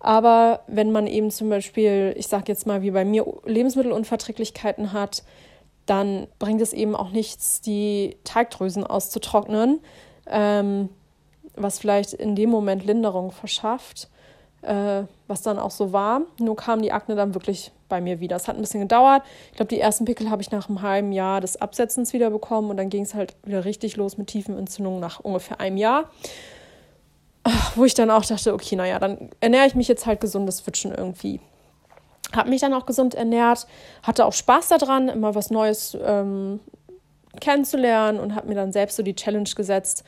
Aber 0.00 0.60
wenn 0.66 0.92
man 0.92 1.06
eben 1.06 1.30
zum 1.30 1.50
Beispiel, 1.50 2.14
ich 2.16 2.26
sage 2.26 2.44
jetzt 2.48 2.66
mal 2.66 2.82
wie 2.82 2.90
bei 2.90 3.04
mir, 3.04 3.26
Lebensmittelunverträglichkeiten 3.44 4.92
hat, 4.92 5.22
dann 5.86 6.26
bringt 6.38 6.60
es 6.60 6.72
eben 6.72 6.94
auch 6.94 7.10
nichts, 7.10 7.60
die 7.60 8.16
Teigdrüsen 8.24 8.84
auszutrocknen. 8.84 9.80
Ähm, 10.26 10.88
was 11.56 11.78
vielleicht 11.78 12.12
in 12.14 12.36
dem 12.36 12.50
Moment 12.50 12.84
Linderung 12.84 13.32
verschafft, 13.32 14.08
äh, 14.62 15.02
was 15.26 15.42
dann 15.42 15.58
auch 15.58 15.70
so 15.70 15.92
war. 15.92 16.22
Nur 16.38 16.56
kam 16.56 16.82
die 16.82 16.92
Akne 16.92 17.14
dann 17.14 17.34
wirklich 17.34 17.72
bei 17.90 18.00
mir 18.00 18.20
wieder. 18.20 18.36
Es 18.36 18.48
hat 18.48 18.56
ein 18.56 18.62
bisschen 18.62 18.80
gedauert. 18.80 19.22
Ich 19.50 19.56
glaube, 19.56 19.68
die 19.68 19.78
ersten 19.78 20.06
Pickel 20.06 20.30
habe 20.30 20.40
ich 20.40 20.50
nach 20.50 20.70
einem 20.70 20.80
halben 20.80 21.12
Jahr 21.12 21.42
des 21.42 21.60
Absetzens 21.60 22.14
wieder 22.14 22.30
bekommen 22.30 22.70
und 22.70 22.78
dann 22.78 22.88
ging 22.88 23.02
es 23.02 23.12
halt 23.12 23.36
wieder 23.44 23.66
richtig 23.66 23.96
los 23.96 24.16
mit 24.16 24.28
tiefen 24.28 24.56
Entzündungen 24.56 25.00
nach 25.00 25.20
ungefähr 25.20 25.60
einem 25.60 25.76
Jahr. 25.76 26.10
Wo 27.74 27.84
ich 27.84 27.94
dann 27.94 28.10
auch 28.10 28.24
dachte, 28.24 28.54
okay, 28.54 28.76
naja, 28.76 28.98
dann 28.98 29.30
ernähre 29.40 29.66
ich 29.66 29.74
mich 29.74 29.88
jetzt 29.88 30.06
halt 30.06 30.20
gesund, 30.20 30.48
das 30.48 30.64
wird 30.66 30.78
schon 30.78 30.92
irgendwie. 30.92 31.40
Habe 32.34 32.48
mich 32.48 32.60
dann 32.60 32.72
auch 32.72 32.86
gesund 32.86 33.14
ernährt, 33.14 33.66
hatte 34.02 34.24
auch 34.24 34.32
Spaß 34.32 34.68
daran, 34.68 35.08
immer 35.08 35.34
was 35.34 35.50
Neues 35.50 35.98
ähm, 36.02 36.60
kennenzulernen 37.40 38.20
und 38.20 38.34
habe 38.34 38.48
mir 38.48 38.54
dann 38.54 38.72
selbst 38.72 38.96
so 38.96 39.02
die 39.02 39.14
Challenge 39.14 39.48
gesetzt, 39.56 40.04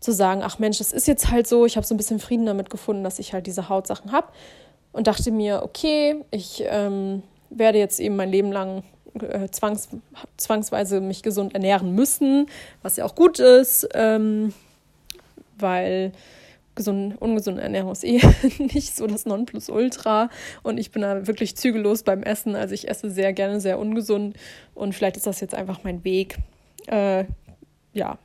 zu 0.00 0.12
sagen, 0.12 0.42
ach 0.42 0.58
Mensch, 0.58 0.78
das 0.78 0.92
ist 0.92 1.06
jetzt 1.06 1.30
halt 1.30 1.46
so, 1.46 1.64
ich 1.64 1.76
habe 1.76 1.86
so 1.86 1.94
ein 1.94 1.96
bisschen 1.96 2.18
Frieden 2.18 2.44
damit 2.44 2.70
gefunden, 2.70 3.04
dass 3.04 3.18
ich 3.18 3.32
halt 3.32 3.46
diese 3.46 3.68
Hautsachen 3.68 4.12
habe 4.12 4.26
und 4.92 5.06
dachte 5.06 5.30
mir, 5.30 5.62
okay, 5.62 6.16
ich 6.30 6.62
ähm, 6.66 7.22
werde 7.50 7.78
jetzt 7.78 8.00
eben 8.00 8.16
mein 8.16 8.30
Leben 8.30 8.52
lang 8.52 8.82
äh, 9.20 9.48
zwangs, 9.48 9.88
zwangsweise 10.36 11.00
mich 11.00 11.22
gesund 11.22 11.54
ernähren 11.54 11.94
müssen, 11.94 12.46
was 12.82 12.96
ja 12.96 13.04
auch 13.04 13.14
gut 13.14 13.38
ist, 13.38 13.88
ähm, 13.94 14.52
weil 15.58 16.12
gesund, 16.74 17.20
ungesunde 17.20 17.62
Ernährung 17.62 17.92
ist 17.92 18.04
eh 18.04 18.20
nicht 18.58 18.96
so 18.96 19.06
das 19.06 19.26
Nonplusultra. 19.26 20.30
Und 20.62 20.78
ich 20.78 20.90
bin 20.90 21.02
da 21.02 21.26
wirklich 21.26 21.56
zügellos 21.56 22.02
beim 22.02 22.22
Essen. 22.22 22.56
Also 22.56 22.74
ich 22.74 22.88
esse 22.88 23.10
sehr 23.10 23.32
gerne 23.32 23.60
sehr 23.60 23.78
ungesund. 23.78 24.36
Und 24.74 24.94
vielleicht 24.94 25.16
ist 25.16 25.26
das 25.26 25.40
jetzt 25.40 25.54
einfach 25.54 25.84
mein 25.84 26.04
Weg, 26.04 26.38
äh, 26.86 27.24
ja, 27.92 28.18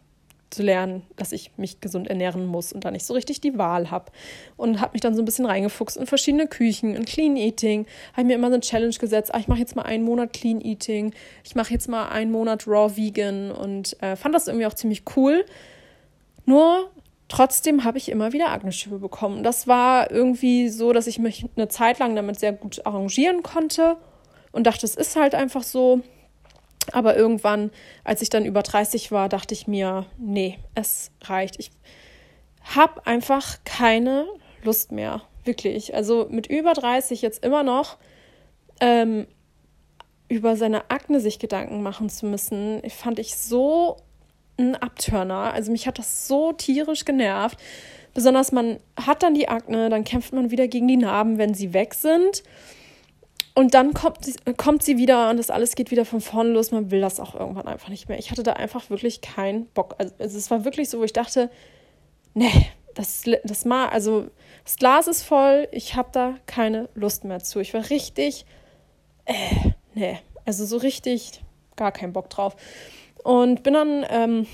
zu 0.50 0.64
lernen, 0.64 1.04
dass 1.16 1.32
ich 1.32 1.52
mich 1.58 1.82
gesund 1.82 2.08
ernähren 2.08 2.46
muss 2.46 2.72
und 2.72 2.86
da 2.86 2.92
nicht 2.92 3.06
so 3.06 3.14
richtig 3.14 3.42
die 3.42 3.58
Wahl 3.58 3.92
habe. 3.92 4.12
Und 4.56 4.80
habe 4.80 4.94
mich 4.94 5.02
dann 5.02 5.16
so 5.16 5.22
ein 5.22 5.26
bisschen 5.26 5.46
reingefuchst 5.46 5.98
in 5.98 6.06
verschiedene 6.06 6.48
Küchen, 6.48 6.96
in 6.96 7.06
Clean 7.06 7.36
Eating. 7.36 7.86
Habe 8.14 8.28
mir 8.28 8.36
immer 8.36 8.48
so 8.48 8.54
eine 8.54 8.62
Challenge 8.62 8.96
gesetzt, 8.96 9.34
ah, 9.34 9.40
ich 9.40 9.48
mache 9.48 9.60
jetzt 9.60 9.76
mal 9.76 9.84
einen 9.84 10.04
Monat 10.04 10.34
Clean 10.34 10.62
Eating, 10.62 11.14
ich 11.44 11.56
mache 11.56 11.74
jetzt 11.74 11.90
mal 11.90 12.08
einen 12.10 12.32
Monat 12.32 12.68
Raw 12.68 12.96
Vegan 12.96 13.52
und 13.52 14.02
äh, 14.02 14.16
fand 14.16 14.34
das 14.34 14.48
irgendwie 14.48 14.66
auch 14.66 14.74
ziemlich 14.74 15.04
cool. 15.16 15.46
Nur 16.46 16.90
trotzdem 17.28 17.84
habe 17.84 17.98
ich 17.98 18.10
immer 18.10 18.32
wieder 18.32 18.52
Akneschübe 18.52 19.00
bekommen. 19.00 19.44
Das 19.44 19.68
war 19.68 20.12
irgendwie 20.12 20.70
so, 20.70 20.94
dass 20.94 21.08
ich 21.08 21.20
mich 21.20 21.46
eine 21.58 21.68
Zeit 21.68 22.00
lang 22.00 22.16
damit 22.16 22.40
sehr 22.40 22.54
gut 22.54 22.86
arrangieren 22.86 23.44
konnte 23.44 23.98
und 24.54 24.66
dachte, 24.66 24.86
es 24.86 24.96
ist 24.96 25.16
halt 25.16 25.36
einfach 25.36 25.64
so. 25.64 26.02
Aber 26.94 27.16
irgendwann, 27.16 27.72
als 28.04 28.22
ich 28.22 28.30
dann 28.30 28.46
über 28.46 28.64
30 28.64 29.12
war, 29.12 29.30
dachte 29.30 29.54
ich 29.54 29.68
mir, 29.68 30.06
nee, 30.18 30.58
es 30.76 31.12
reicht. 31.24 31.60
Ich 31.60 31.72
habe 32.76 33.06
einfach 33.06 33.58
keine 33.66 34.26
Lust 34.64 34.92
mehr. 34.92 35.22
Wirklich. 35.44 35.96
Also 35.96 36.28
mit 36.30 36.48
über 36.48 36.74
30 36.74 37.22
jetzt 37.22 37.44
immer 37.44 37.64
noch 37.64 37.98
ähm, 38.82 39.28
über 40.30 40.58
seine 40.58 40.90
Akne 40.92 41.20
sich 41.20 41.40
Gedanken 41.40 41.82
machen 41.82 42.10
zu 42.10 42.26
müssen, 42.26 42.82
fand 42.90 43.20
ich 43.20 43.38
so 43.38 43.98
ein 44.58 44.76
Abturner. 44.76 45.54
Also 45.54 45.72
mich 45.72 45.88
hat 45.88 46.00
das 46.00 46.28
so 46.28 46.52
tierisch 46.52 47.06
genervt. 47.06 47.58
Besonders 48.14 48.52
man 48.52 48.80
hat 49.00 49.24
dann 49.24 49.36
die 49.36 49.48
Akne, 49.48 49.90
dann 49.90 50.04
kämpft 50.04 50.34
man 50.34 50.52
wieder 50.52 50.68
gegen 50.68 50.88
die 50.88 50.98
Narben, 50.98 51.38
wenn 51.38 51.54
sie 51.54 51.74
weg 51.74 51.94
sind. 51.94 52.44
Und 53.58 53.74
dann 53.74 53.96
kommt, 53.96 54.20
kommt 54.58 54.84
sie 54.84 55.00
wieder 55.00 55.32
und 55.32 55.38
das 55.38 55.50
alles 55.50 55.74
geht 55.74 55.90
wieder 55.90 56.06
von 56.06 56.22
vorne 56.22 56.52
los. 56.52 56.70
Man 56.70 56.92
will 56.92 57.02
das 57.02 57.20
auch 57.20 57.34
irgendwann 57.34 57.68
einfach 57.68 57.90
nicht 57.90 58.08
mehr. 58.08 58.20
Ich 58.20 58.30
hatte 58.30 58.44
da 58.44 58.54
einfach 58.54 58.92
wirklich 58.92 59.22
keinen 59.22 59.66
Bock. 59.70 59.96
Also, 59.98 60.14
also 60.20 60.38
es 60.38 60.52
war 60.52 60.64
wirklich 60.64 60.92
so, 60.92 61.00
wo 61.00 61.04
ich 61.04 61.12
dachte, 61.12 61.50
nee, 62.36 62.52
das, 62.94 63.24
das 63.44 63.66
mal, 63.66 63.90
also 63.90 64.28
das 64.64 64.76
Glas 64.76 65.08
ist 65.08 65.24
voll, 65.24 65.68
ich 65.72 65.96
habe 65.96 66.10
da 66.12 66.36
keine 66.46 66.88
Lust 66.94 67.24
mehr 67.24 67.40
zu. 67.40 67.60
Ich 67.60 67.74
war 67.74 67.90
richtig, 67.90 68.46
äh, 69.26 69.34
nee, 69.96 70.20
also 70.46 70.64
so 70.64 70.78
richtig 70.78 71.42
gar 71.76 71.92
keinen 71.92 72.14
Bock 72.14 72.30
drauf. 72.30 72.56
Und 73.24 73.64
bin 73.64 73.74
dann 73.74 74.06
ähm, 74.12 74.46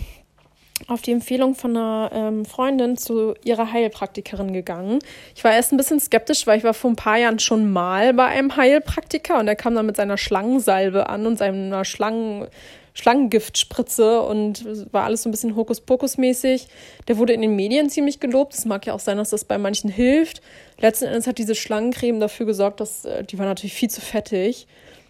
auf 0.87 1.01
die 1.01 1.11
Empfehlung 1.11 1.55
von 1.55 1.75
einer 1.75 2.11
ähm, 2.13 2.45
Freundin 2.45 2.97
zu 2.97 3.33
ihrer 3.43 3.71
Heilpraktikerin 3.71 4.53
gegangen. 4.53 4.99
Ich 5.35 5.43
war 5.43 5.53
erst 5.53 5.71
ein 5.71 5.77
bisschen 5.77 5.99
skeptisch, 5.99 6.45
weil 6.47 6.57
ich 6.57 6.63
war 6.63 6.73
vor 6.73 6.91
ein 6.91 6.95
paar 6.95 7.17
Jahren 7.17 7.39
schon 7.39 7.71
mal 7.71 8.13
bei 8.13 8.25
einem 8.25 8.55
Heilpraktiker 8.55 9.39
und 9.39 9.45
der 9.45 9.55
kam 9.55 9.75
dann 9.75 9.85
mit 9.85 9.95
seiner 9.95 10.17
Schlangensalbe 10.17 11.09
an 11.09 11.25
und 11.25 11.37
seiner 11.37 11.85
Schlangen, 11.85 12.47
Schlangengiftspritze 12.93 14.21
und 14.21 14.93
war 14.93 15.05
alles 15.05 15.23
so 15.23 15.29
ein 15.29 15.31
bisschen 15.31 15.55
Hokuspokus-mäßig. 15.55 16.67
Der 17.07 17.17
wurde 17.17 17.33
in 17.33 17.41
den 17.41 17.55
Medien 17.55 17.89
ziemlich 17.89 18.19
gelobt. 18.19 18.53
Es 18.53 18.65
mag 18.65 18.85
ja 18.85 18.93
auch 18.93 18.99
sein, 18.99 19.17
dass 19.17 19.31
das 19.31 19.45
bei 19.45 19.57
manchen 19.57 19.89
hilft. 19.89 20.41
Letzten 20.79 21.05
Endes 21.05 21.27
hat 21.27 21.37
diese 21.37 21.55
Schlangencreme 21.55 22.19
dafür 22.19 22.45
gesorgt, 22.45 22.79
dass 22.81 23.05
äh, 23.05 23.23
die 23.23 23.39
war 23.39 23.45
natürlich 23.45 23.73
viel 23.73 23.89
zu 23.89 24.01
fettig 24.01 24.67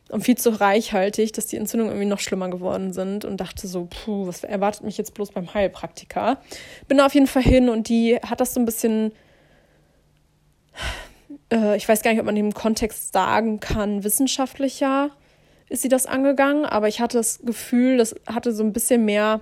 und 0.10 0.24
viel 0.24 0.38
zu 0.38 0.50
reichhaltig, 0.50 1.33
dass 1.33 1.48
die 1.48 1.57
Entzündungen 1.57 1.91
irgendwie 1.91 2.10
noch 2.10 2.19
schlimmer 2.19 2.50
geworden 2.50 2.93
sind 2.93 3.25
und 3.25 3.38
dachte 3.38 3.67
so, 3.67 3.88
puh, 3.89 4.27
was 4.27 4.43
erwartet 4.43 4.83
mich 4.83 4.98
jetzt 4.98 5.13
bloß 5.13 5.31
beim 5.31 5.53
Heilpraktiker? 5.53 6.38
Bin 6.88 6.98
da 6.98 7.05
auf 7.05 7.13
jeden 7.13 7.27
Fall 7.27 7.43
hin 7.43 7.69
und 7.69 7.89
die 7.89 8.17
hat 8.17 8.41
das 8.41 8.53
so 8.53 8.60
ein 8.60 8.65
bisschen, 8.65 9.13
äh, 11.51 11.77
ich 11.77 11.88
weiß 11.88 12.01
gar 12.01 12.12
nicht, 12.12 12.19
ob 12.19 12.25
man 12.25 12.38
im 12.38 12.53
Kontext 12.53 13.13
sagen 13.13 13.60
kann, 13.60 14.03
wissenschaftlicher 14.03 15.10
ist 15.69 15.81
sie 15.81 15.89
das 15.89 16.05
angegangen, 16.05 16.65
aber 16.65 16.88
ich 16.88 17.00
hatte 17.00 17.17
das 17.17 17.39
Gefühl, 17.43 17.98
das 17.98 18.13
hatte 18.27 18.51
so 18.51 18.63
ein 18.63 18.74
bisschen 18.74 19.05
mehr 19.05 19.41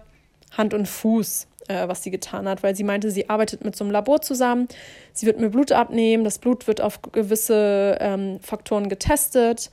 Hand 0.52 0.74
und 0.74 0.88
Fuß, 0.88 1.48
äh, 1.68 1.88
was 1.88 2.04
sie 2.04 2.12
getan 2.12 2.48
hat, 2.48 2.64
weil 2.64 2.76
sie 2.76 2.84
meinte, 2.84 3.12
sie 3.12 3.30
arbeitet 3.30 3.66
mit 3.66 3.76
so 3.76 3.84
einem 3.84 3.92
Labor 3.92 4.22
zusammen, 4.22 4.68
sie 5.12 5.26
wird 5.26 5.40
mir 5.40 5.50
Blut 5.50 5.72
abnehmen, 5.72 6.24
das 6.24 6.40
Blut 6.40 6.68
wird 6.68 6.80
auf 6.80 7.02
gewisse 7.02 7.98
ähm, 8.00 8.40
Faktoren 8.42 8.88
getestet 8.88 9.72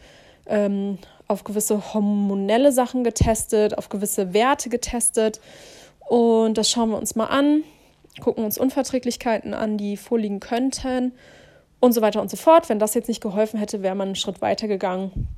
ähm, 0.48 0.98
auf 1.26 1.44
gewisse 1.44 1.94
hormonelle 1.94 2.72
Sachen 2.72 3.04
getestet, 3.04 3.76
auf 3.76 3.88
gewisse 3.88 4.32
Werte 4.32 4.68
getestet. 4.68 5.40
Und 6.08 6.56
das 6.56 6.70
schauen 6.70 6.90
wir 6.90 6.96
uns 6.96 7.14
mal 7.16 7.26
an, 7.26 7.62
gucken 8.20 8.44
uns 8.44 8.58
Unverträglichkeiten 8.58 9.54
an, 9.54 9.76
die 9.76 9.96
vorliegen 9.96 10.40
könnten 10.40 11.12
und 11.80 11.92
so 11.92 12.00
weiter 12.00 12.20
und 12.22 12.30
so 12.30 12.36
fort. 12.36 12.68
Wenn 12.68 12.78
das 12.78 12.94
jetzt 12.94 13.08
nicht 13.08 13.20
geholfen 13.20 13.58
hätte, 13.58 13.82
wäre 13.82 13.94
man 13.94 14.08
einen 14.08 14.16
Schritt 14.16 14.40
weiter 14.40 14.68
gegangen 14.68 15.28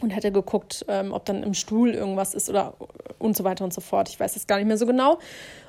und 0.00 0.10
hätte 0.10 0.32
geguckt, 0.32 0.84
ähm, 0.88 1.12
ob 1.12 1.24
dann 1.24 1.42
im 1.42 1.54
Stuhl 1.54 1.94
irgendwas 1.94 2.34
ist 2.34 2.50
oder 2.50 2.74
und 3.18 3.36
so 3.36 3.44
weiter 3.44 3.64
und 3.64 3.72
so 3.72 3.80
fort. 3.80 4.08
Ich 4.08 4.20
weiß 4.20 4.36
es 4.36 4.46
gar 4.46 4.56
nicht 4.56 4.66
mehr 4.66 4.76
so 4.76 4.86
genau. 4.86 5.18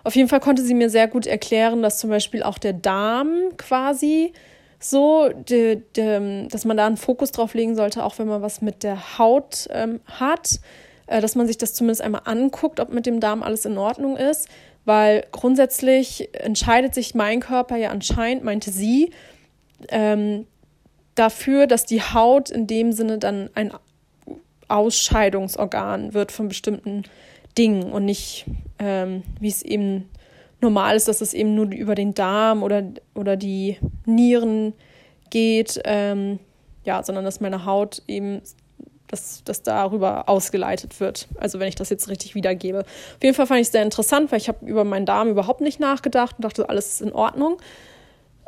Auf 0.04 0.16
jeden 0.16 0.28
Fall 0.30 0.40
konnte 0.40 0.64
sie 0.64 0.74
mir 0.74 0.90
sehr 0.90 1.08
gut 1.08 1.26
erklären, 1.28 1.82
dass 1.82 2.00
zum 2.00 2.10
Beispiel 2.10 2.44
auch 2.44 2.58
der 2.58 2.74
Darm 2.74 3.52
quasi 3.58 4.34
so, 4.80 5.30
de, 5.30 5.82
de, 5.96 6.48
dass 6.48 6.66
man 6.66 6.78
da 6.78 6.86
einen 6.86 6.98
Fokus 6.98 7.32
drauf 7.32 7.54
legen 7.54 7.76
sollte, 7.76 8.04
auch 8.04 8.20
wenn 8.20 8.28
man 8.28 8.42
was 8.42 8.62
mit 8.62 8.84
der 8.84 9.18
Haut 9.18 9.68
ähm, 9.72 10.00
hat, 10.06 10.60
äh, 11.08 11.20
dass 11.20 11.36
man 11.36 11.48
sich 11.48 11.58
das 11.58 11.74
zumindest 11.74 12.02
einmal 12.02 12.22
anguckt, 12.26 12.80
ob 12.80 12.94
mit 12.94 13.06
dem 13.06 13.20
Darm 13.20 13.42
alles 13.42 13.66
in 13.66 13.78
Ordnung 13.78 14.18
ist, 14.18 14.48
weil 14.86 15.26
grundsätzlich 15.32 16.30
entscheidet 16.34 16.94
sich 16.94 17.16
mein 17.16 17.40
Körper 17.40 17.76
ja 17.76 17.90
anscheinend, 17.90 18.44
meinte 18.44 18.72
sie, 18.72 19.12
ähm, 19.90 20.46
dafür, 21.16 21.68
dass 21.68 21.86
die 21.86 22.02
Haut 22.02 22.50
in 22.50 22.68
dem 22.68 22.92
Sinne 22.92 23.18
dann 23.18 23.50
ein 23.56 23.74
Ausscheidungsorgan 24.68 26.14
wird 26.14 26.32
von 26.32 26.48
bestimmten 26.48 27.04
Dingen 27.58 27.92
und 27.92 28.06
nicht, 28.06 28.46
ähm, 28.80 29.24
wie 29.40 29.48
es 29.48 29.64
eben 29.64 30.10
normal 30.62 30.96
ist, 30.96 31.08
dass 31.08 31.22
es 31.22 31.34
eben 31.34 31.56
nur 31.56 31.68
über 31.72 31.96
den 31.96 32.14
Darm 32.14 32.64
oder, 32.64 32.84
oder 33.14 33.36
die 33.36 33.78
Nieren 34.06 34.74
geht, 35.30 35.80
ähm, 35.86 36.40
ja, 36.84 37.04
sondern 37.04 37.26
dass 37.26 37.42
meine 37.42 37.66
Haut 37.66 38.02
eben, 38.08 38.42
dass 39.08 39.44
das 39.44 39.62
darüber 39.64 40.28
ausgeleitet 40.30 41.00
wird. 41.00 41.28
Also 41.38 41.60
wenn 41.60 41.68
ich 41.68 41.76
das 41.76 41.90
jetzt 41.90 42.10
richtig 42.10 42.36
wiedergebe. 42.36 42.80
Auf 42.80 43.24
jeden 43.24 43.36
Fall 43.36 43.46
fand 43.46 43.60
ich 43.60 43.68
es 43.68 43.72
sehr 43.72 43.84
interessant, 43.84 44.32
weil 44.32 44.40
ich 44.40 44.48
habe 44.48 44.66
über 44.66 44.84
meinen 44.84 45.06
Darm 45.06 45.30
überhaupt 45.30 45.62
nicht 45.62 45.80
nachgedacht 45.80 46.38
und 46.38 46.44
dachte, 46.44 46.70
alles 46.70 46.88
ist 46.94 47.02
in 47.02 47.14
Ordnung. 47.14 47.58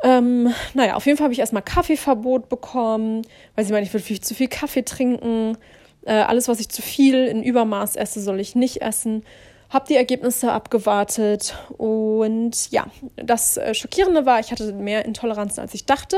Ähm, 0.02 0.52
naja, 0.74 0.96
auf 0.96 1.04
jeden 1.06 1.18
Fall 1.18 1.24
habe 1.24 1.34
ich 1.34 1.40
erstmal 1.40 1.62
Kaffeeverbot 1.62 2.48
bekommen, 2.48 3.22
weil 3.54 3.64
sie 3.64 3.72
meinen, 3.72 3.84
ich 3.84 3.92
würde 3.92 4.04
viel 4.04 4.20
zu 4.20 4.34
viel 4.34 4.48
Kaffee 4.48 4.82
trinken. 4.82 5.58
Äh, 6.06 6.12
alles, 6.12 6.48
was 6.48 6.60
ich 6.60 6.70
zu 6.70 6.80
viel 6.80 7.26
in 7.26 7.42
Übermaß 7.42 7.96
esse, 7.96 8.20
soll 8.20 8.40
ich 8.40 8.54
nicht 8.54 8.80
essen 8.80 9.22
habe 9.70 9.86
die 9.88 9.96
Ergebnisse 9.96 10.52
abgewartet 10.52 11.54
und 11.78 12.70
ja, 12.72 12.86
das 13.16 13.56
äh, 13.56 13.72
Schockierende 13.72 14.26
war, 14.26 14.40
ich 14.40 14.50
hatte 14.50 14.72
mehr 14.72 15.04
Intoleranzen, 15.04 15.60
als 15.60 15.74
ich 15.74 15.86
dachte. 15.86 16.16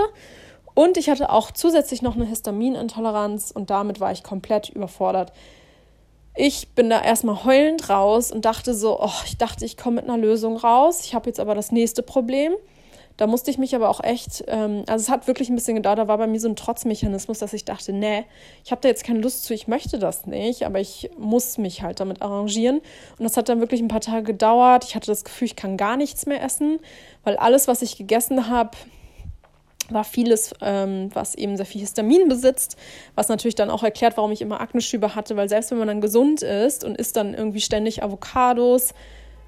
Und 0.75 0.97
ich 0.97 1.11
hatte 1.11 1.29
auch 1.29 1.51
zusätzlich 1.51 2.01
noch 2.01 2.17
eine 2.17 2.25
Histaminintoleranz 2.25 3.51
und 3.51 3.69
damit 3.69 4.01
war 4.01 4.11
ich 4.11 4.23
komplett 4.23 4.71
überfordert. 4.71 5.33
Ich 6.35 6.75
bin 6.75 6.89
da 6.89 7.03
erstmal 7.03 7.45
heulend 7.45 7.91
raus 7.91 8.33
und 8.33 8.47
dachte 8.47 8.73
so, 8.73 8.99
oh, 8.99 9.11
ich 9.27 9.37
dachte, 9.37 9.67
ich 9.67 9.77
komme 9.77 9.97
mit 9.97 10.05
einer 10.05 10.17
Lösung 10.17 10.57
raus. 10.57 11.05
Ich 11.05 11.15
habe 11.15 11.29
jetzt 11.29 11.41
aber 11.41 11.55
das 11.55 11.73
nächste 11.73 12.03
Problem. 12.03 12.55
Da 13.17 13.27
musste 13.27 13.51
ich 13.51 13.59
mich 13.59 13.75
aber 13.75 13.89
auch 13.89 14.03
echt, 14.03 14.45
ähm, 14.49 14.85
also 14.87 15.03
es 15.03 15.09
hat 15.09 15.27
wirklich 15.27 15.49
ein 15.49 15.55
bisschen 15.55 15.77
gedauert, 15.77 15.99
da 15.99 16.09
war 16.09 16.19
bei 16.19 16.27
mir 16.27 16.41
so 16.41 16.49
ein 16.49 16.57
Trotzmechanismus, 16.57 17.39
dass 17.39 17.53
ich 17.53 17.65
dachte, 17.65 17.93
nee, 17.93 18.25
ich 18.65 18.71
habe 18.71 18.81
da 18.81 18.89
jetzt 18.89 19.05
keine 19.05 19.21
Lust 19.21 19.45
zu, 19.45 19.55
ich 19.55 19.69
möchte 19.69 19.99
das 19.99 20.27
nicht, 20.27 20.65
aber 20.65 20.81
ich 20.81 21.11
muss 21.19 21.59
mich 21.59 21.83
halt 21.83 22.01
damit 22.01 22.23
arrangieren. 22.23 22.79
Und 23.19 23.25
das 23.25 23.37
hat 23.37 23.49
dann 23.49 23.61
wirklich 23.61 23.81
ein 23.81 23.89
paar 23.89 24.01
Tage 24.01 24.25
gedauert. 24.25 24.85
Ich 24.85 24.95
hatte 24.95 25.07
das 25.07 25.25
Gefühl, 25.25 25.47
ich 25.47 25.57
kann 25.57 25.77
gar 25.77 25.97
nichts 25.97 26.27
mehr 26.27 26.43
essen, 26.43 26.79
weil 27.25 27.37
alles, 27.37 27.69
was 27.69 27.83
ich 27.83 27.97
gegessen 27.97 28.49
habe, 28.49 28.77
war 29.91 30.05
vieles, 30.05 30.55
ähm, 30.63 31.11
was 31.13 31.35
eben 31.35 31.57
sehr 31.57 31.67
viel 31.67 31.81
Histamin 31.81 32.29
besitzt, 32.29 32.77
was 33.15 33.29
natürlich 33.29 33.55
dann 33.55 33.71
auch 33.71 33.83
erklärt, 33.83 34.17
warum 34.17 34.33
ich 34.33 34.41
immer 34.41 34.61
Akneschübe 34.61 35.15
hatte, 35.15 35.37
weil 35.37 35.49
selbst 35.49 35.71
wenn 35.71 35.79
man 35.79 35.89
dann 35.89 36.01
gesund 36.01 36.43
ist 36.43 36.85
und 36.85 36.97
isst 36.97 37.17
dann 37.17 37.35
irgendwie 37.35 37.61
ständig 37.61 38.03
Avocados, 38.03 38.95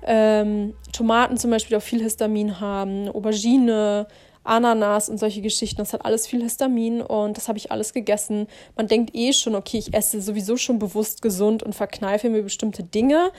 ähm, 0.05 0.75
Tomaten 0.93 1.37
zum 1.37 1.51
Beispiel 1.51 1.77
auch 1.77 1.83
viel 1.83 2.03
Histamin 2.03 2.61
haben, 2.61 3.09
Aubergine, 3.09 4.07
Ananas 4.45 5.09
und 5.09 5.19
solche 5.19 5.41
Geschichten. 5.41 5.79
Das 5.79 5.93
hat 5.93 6.05
alles 6.05 6.27
viel 6.27 6.43
Histamin 6.43 7.01
und 7.01 7.37
das 7.37 7.49
habe 7.49 7.59
ich 7.59 7.73
alles 7.73 7.93
gegessen. 7.93 8.47
Man 8.77 8.87
denkt 8.87 9.15
eh 9.15 9.33
schon, 9.33 9.55
okay, 9.55 9.79
ich 9.79 9.95
esse 9.95 10.21
sowieso 10.21 10.57
schon 10.57 10.79
bewusst 10.79 11.23
gesund 11.23 11.63
und 11.63 11.75
verkneife 11.75 12.29
mir 12.29 12.43
bestimmte 12.43 12.83
Dinge 12.83 13.33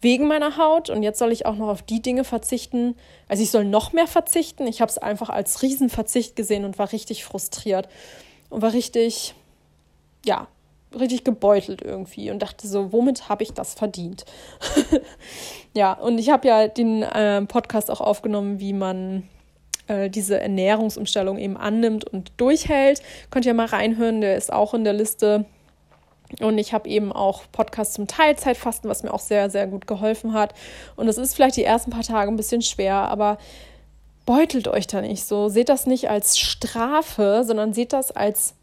wegen 0.00 0.28
meiner 0.28 0.56
Haut 0.56 0.90
und 0.90 1.02
jetzt 1.02 1.18
soll 1.18 1.32
ich 1.32 1.44
auch 1.44 1.56
noch 1.56 1.68
auf 1.68 1.82
die 1.82 2.00
Dinge 2.00 2.22
verzichten. 2.22 2.94
Also 3.26 3.42
ich 3.42 3.50
soll 3.50 3.64
noch 3.64 3.92
mehr 3.92 4.06
verzichten. 4.06 4.66
Ich 4.68 4.80
habe 4.80 4.90
es 4.90 4.98
einfach 4.98 5.28
als 5.28 5.60
Riesenverzicht 5.62 6.36
gesehen 6.36 6.64
und 6.64 6.78
war 6.78 6.92
richtig 6.92 7.24
frustriert 7.24 7.88
und 8.48 8.62
war 8.62 8.72
richtig, 8.72 9.34
ja, 10.24 10.46
richtig 10.98 11.24
gebeutelt 11.24 11.82
irgendwie 11.82 12.30
und 12.30 12.40
dachte 12.40 12.66
so, 12.66 12.92
womit 12.92 13.28
habe 13.28 13.42
ich 13.42 13.52
das 13.52 13.74
verdient? 13.74 14.24
ja, 15.74 15.92
und 15.92 16.18
ich 16.18 16.30
habe 16.30 16.48
ja 16.48 16.68
den 16.68 17.02
äh, 17.02 17.42
Podcast 17.42 17.90
auch 17.90 18.00
aufgenommen, 18.00 18.60
wie 18.60 18.72
man 18.72 19.28
äh, 19.88 20.08
diese 20.10 20.40
Ernährungsumstellung 20.40 21.38
eben 21.38 21.56
annimmt 21.56 22.04
und 22.04 22.32
durchhält. 22.36 23.02
Könnt 23.30 23.46
ihr 23.46 23.54
mal 23.54 23.66
reinhören, 23.66 24.20
der 24.20 24.36
ist 24.36 24.52
auch 24.52 24.74
in 24.74 24.84
der 24.84 24.92
Liste. 24.92 25.44
Und 26.40 26.58
ich 26.58 26.74
habe 26.74 26.88
eben 26.88 27.10
auch 27.10 27.44
Podcasts 27.52 27.94
zum 27.94 28.06
Teilzeitfasten, 28.06 28.90
was 28.90 29.02
mir 29.02 29.14
auch 29.14 29.20
sehr, 29.20 29.48
sehr 29.48 29.66
gut 29.66 29.86
geholfen 29.86 30.34
hat. 30.34 30.52
Und 30.94 31.08
es 31.08 31.16
ist 31.16 31.34
vielleicht 31.34 31.56
die 31.56 31.64
ersten 31.64 31.90
paar 31.90 32.02
Tage 32.02 32.30
ein 32.30 32.36
bisschen 32.36 32.60
schwer, 32.60 32.94
aber 32.94 33.38
beutelt 34.26 34.68
euch 34.68 34.86
da 34.86 35.00
nicht 35.00 35.24
so. 35.24 35.48
Seht 35.48 35.70
das 35.70 35.86
nicht 35.86 36.10
als 36.10 36.38
Strafe, 36.38 37.44
sondern 37.46 37.72
seht 37.72 37.94
das 37.94 38.10
als 38.10 38.54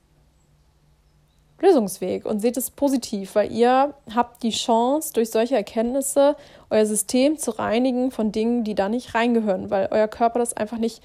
Lösungsweg 1.61 2.25
und 2.25 2.41
seht 2.41 2.57
es 2.57 2.69
positiv, 2.69 3.35
weil 3.35 3.51
ihr 3.51 3.93
habt 4.13 4.43
die 4.43 4.51
Chance, 4.51 5.13
durch 5.13 5.31
solche 5.31 5.55
Erkenntnisse 5.55 6.35
euer 6.69 6.85
System 6.85 7.37
zu 7.37 7.51
reinigen 7.51 8.11
von 8.11 8.31
Dingen, 8.31 8.63
die 8.63 8.75
da 8.75 8.89
nicht 8.89 9.15
reingehören, 9.15 9.69
weil 9.69 9.87
euer 9.91 10.07
Körper 10.07 10.39
das 10.39 10.53
einfach 10.53 10.77
nicht 10.77 11.01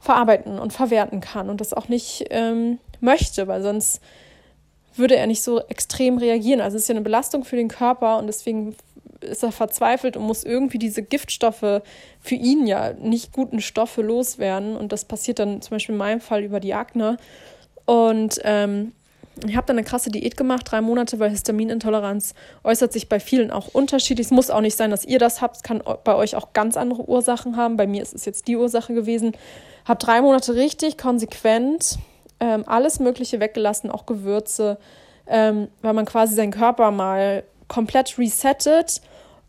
verarbeiten 0.00 0.58
und 0.58 0.72
verwerten 0.72 1.20
kann 1.20 1.48
und 1.48 1.60
das 1.60 1.72
auch 1.72 1.88
nicht 1.88 2.24
ähm, 2.30 2.78
möchte, 3.00 3.46
weil 3.46 3.62
sonst 3.62 4.00
würde 4.94 5.16
er 5.16 5.26
nicht 5.26 5.42
so 5.42 5.60
extrem 5.60 6.18
reagieren. 6.18 6.60
Also 6.60 6.76
es 6.76 6.82
ist 6.82 6.88
ja 6.88 6.94
eine 6.94 7.02
Belastung 7.02 7.44
für 7.44 7.56
den 7.56 7.68
Körper 7.68 8.18
und 8.18 8.26
deswegen 8.26 8.76
ist 9.20 9.42
er 9.42 9.52
verzweifelt 9.52 10.16
und 10.16 10.24
muss 10.24 10.44
irgendwie 10.44 10.78
diese 10.78 11.02
Giftstoffe 11.02 11.82
für 12.20 12.34
ihn 12.34 12.66
ja 12.66 12.92
nicht 12.94 13.32
guten 13.32 13.60
Stoffe 13.60 14.02
loswerden. 14.02 14.76
Und 14.76 14.92
das 14.92 15.04
passiert 15.04 15.38
dann 15.38 15.62
zum 15.62 15.76
Beispiel 15.76 15.94
in 15.94 15.98
meinem 15.98 16.20
Fall 16.20 16.42
über 16.42 16.60
die 16.60 16.74
Akne. 16.74 17.16
Und 17.84 18.40
ähm, 18.44 18.92
ich 19.46 19.56
habe 19.56 19.66
dann 19.66 19.78
eine 19.78 19.84
krasse 19.84 20.10
Diät 20.10 20.36
gemacht, 20.36 20.70
drei 20.70 20.80
Monate, 20.80 21.18
weil 21.18 21.30
Histaminintoleranz 21.30 22.34
äußert 22.64 22.92
sich 22.92 23.08
bei 23.08 23.18
vielen 23.18 23.50
auch 23.50 23.68
unterschiedlich. 23.68 24.26
Es 24.26 24.30
muss 24.30 24.50
auch 24.50 24.60
nicht 24.60 24.76
sein, 24.76 24.90
dass 24.90 25.04
ihr 25.04 25.18
das 25.18 25.40
habt. 25.40 25.56
Es 25.56 25.62
kann 25.62 25.82
bei 26.04 26.14
euch 26.14 26.36
auch 26.36 26.52
ganz 26.52 26.76
andere 26.76 27.08
Ursachen 27.08 27.56
haben. 27.56 27.76
Bei 27.76 27.86
mir 27.86 28.02
ist 28.02 28.14
es 28.14 28.24
jetzt 28.24 28.46
die 28.46 28.56
Ursache 28.56 28.94
gewesen. 28.94 29.32
Habe 29.86 29.98
drei 29.98 30.20
Monate 30.20 30.54
richtig 30.54 30.98
konsequent 30.98 31.98
ähm, 32.40 32.64
alles 32.66 32.98
Mögliche 32.98 33.40
weggelassen, 33.40 33.90
auch 33.90 34.04
Gewürze, 34.04 34.78
ähm, 35.26 35.68
weil 35.80 35.92
man 35.92 36.04
quasi 36.04 36.34
seinen 36.34 36.50
Körper 36.50 36.90
mal 36.90 37.44
komplett 37.68 38.18
resettet. 38.18 39.00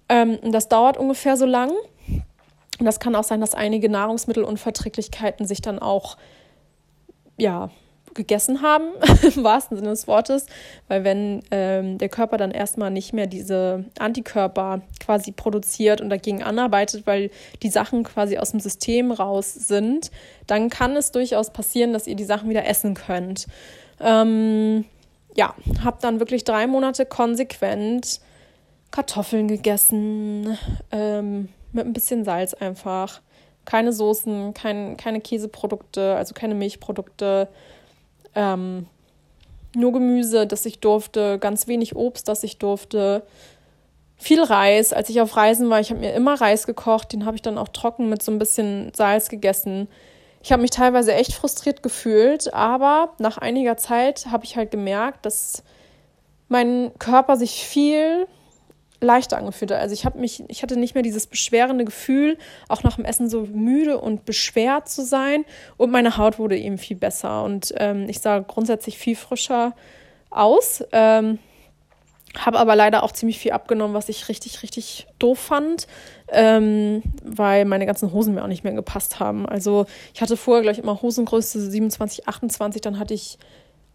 Ähm, 0.09 0.39
das 0.51 0.69
dauert 0.69 0.97
ungefähr 0.97 1.35
so 1.35 1.45
lang. 1.45 1.71
Und 2.79 2.85
das 2.85 2.99
kann 2.99 3.15
auch 3.15 3.23
sein, 3.23 3.41
dass 3.41 3.53
einige 3.53 3.89
Nahrungsmittelunverträglichkeiten 3.89 5.45
sich 5.45 5.61
dann 5.61 5.79
auch 5.79 6.17
ja, 7.37 7.69
gegessen 8.13 8.62
haben, 8.62 8.86
im 9.36 9.43
wahrsten 9.43 9.77
Sinne 9.77 9.89
des 9.89 10.08
Wortes, 10.08 10.46
weil 10.88 11.03
wenn 11.03 11.43
ähm, 11.51 11.98
der 11.98 12.10
Körper 12.10 12.38
dann 12.38 12.51
erstmal 12.51 12.91
nicht 12.91 13.13
mehr 13.13 13.27
diese 13.27 13.86
Antikörper 14.00 14.82
quasi 15.00 15.32
produziert 15.32 16.01
und 16.01 16.10
dagegen 16.10 16.43
anarbeitet, 16.43 17.05
weil 17.05 17.32
die 17.62 17.70
Sachen 17.70 18.03
quasi 18.03 18.38
aus 18.38 18.51
dem 18.51 18.60
System 18.60 19.12
raus 19.12 19.53
sind, 19.53 20.12
dann 20.48 20.70
kann 20.70 20.96
es 20.96 21.12
durchaus 21.12 21.51
passieren, 21.51 21.93
dass 21.93 22.08
ihr 22.08 22.15
die 22.15 22.24
Sachen 22.24 22.50
wieder 22.50 22.65
essen 22.67 22.93
könnt. 22.93 23.48
Ähm, 24.00 24.86
ja, 25.36 25.55
habe 25.84 25.98
dann 26.01 26.20
wirklich 26.20 26.43
drei 26.43 26.67
Monate 26.67 27.05
konsequent 27.05 28.20
Kartoffeln 28.91 29.48
gegessen, 29.48 30.58
ähm, 30.91 31.50
mit 31.72 31.86
ein 31.86 31.93
bisschen 31.93 32.24
Salz 32.24 32.53
einfach. 32.53 33.22
Keine 33.65 33.93
Soßen, 33.93 34.53
kein, 34.53 34.98
keine 34.98 35.22
Käseprodukte, 35.22 36.15
also 36.15 36.34
keine 36.34 36.53
Milchprodukte, 36.53 37.48
ähm, 38.35 38.87
nur 39.75 39.93
Gemüse, 39.93 40.45
das 40.47 40.65
ich 40.65 40.79
durfte, 40.79 41.39
ganz 41.39 41.67
wenig 41.67 41.95
Obst, 41.95 42.27
das 42.27 42.43
ich 42.43 42.57
durfte, 42.57 43.23
viel 44.15 44.41
Reis. 44.41 44.93
Als 44.93 45.09
ich 45.09 45.21
auf 45.21 45.35
Reisen 45.35 45.69
war, 45.69 45.79
ich 45.79 45.89
habe 45.89 45.99
mir 45.99 46.13
immer 46.13 46.39
Reis 46.39 46.65
gekocht, 46.65 47.13
den 47.13 47.25
habe 47.25 47.35
ich 47.35 47.41
dann 47.41 47.57
auch 47.57 47.69
trocken 47.69 48.09
mit 48.09 48.21
so 48.21 48.31
ein 48.31 48.39
bisschen 48.39 48.91
Salz 48.95 49.29
gegessen. 49.29 49.87
Ich 50.41 50.51
habe 50.51 50.61
mich 50.61 50.72
teilweise 50.72 51.13
echt 51.13 51.33
frustriert 51.33 51.83
gefühlt, 51.83 52.53
aber 52.53 53.13
nach 53.19 53.37
einiger 53.37 53.77
Zeit 53.77 54.27
habe 54.29 54.46
ich 54.46 54.57
halt 54.57 54.72
gemerkt, 54.72 55.25
dass 55.25 55.63
mein 56.50 56.91
Körper 57.00 57.37
sich 57.37 57.65
viel 57.65 58.27
leichter 59.03 59.37
angefühlt. 59.37 59.72
Also 59.72 59.94
ich 59.94 60.05
habe 60.05 60.20
mich, 60.20 60.44
ich 60.48 60.63
hatte 60.63 60.77
nicht 60.77 60.96
mehr 60.96 61.03
dieses 61.03 61.27
beschwerende 61.27 61.85
Gefühl, 61.85 62.37
auch 62.68 62.83
nach 62.83 62.96
dem 62.96 63.05
Essen 63.05 63.29
so 63.29 63.42
müde 63.42 64.00
und 64.00 64.25
beschwert 64.25 64.89
zu 64.89 65.03
sein. 65.03 65.46
Und 65.77 65.92
meine 65.92 66.18
Haut 66.18 66.39
wurde 66.39 66.57
eben 66.57 66.77
viel 66.77 66.98
besser 66.98 67.44
und 67.44 67.74
ähm, 67.77 68.07
ich 68.09 68.20
sah 68.20 68.39
grundsätzlich 68.39 68.98
viel 68.98 69.16
frischer 69.16 69.74
aus. 70.29 70.83
Ähm, 70.92 71.39
habe 72.37 72.57
aber 72.57 72.75
leider 72.75 73.03
auch 73.03 73.11
ziemlich 73.11 73.37
viel 73.37 73.51
abgenommen, 73.51 73.94
was 73.94 74.09
ich 74.09 74.27
richtig, 74.27 74.63
richtig 74.63 75.05
doof 75.20 75.37
fand, 75.37 75.87
ähm, 76.29 77.03
weil 77.24 77.66
meine 77.66 77.85
ganzen 77.85 78.11
Hosen 78.11 78.33
mir 78.33 78.44
auch 78.44 78.48
nicht 78.48 78.63
mehr 78.63 78.74
gepasst 78.74 79.20
haben. 79.20 79.48
Also 79.48 79.85
ich 80.13 80.22
hatte 80.22 80.35
vorher 80.35 80.63
gleich 80.63 80.79
immer 80.79 81.01
Hosengröße 81.01 81.70
27, 81.70 82.27
28, 82.27 82.81
dann 82.81 82.98
hatte 82.98 83.13
ich 83.13 83.37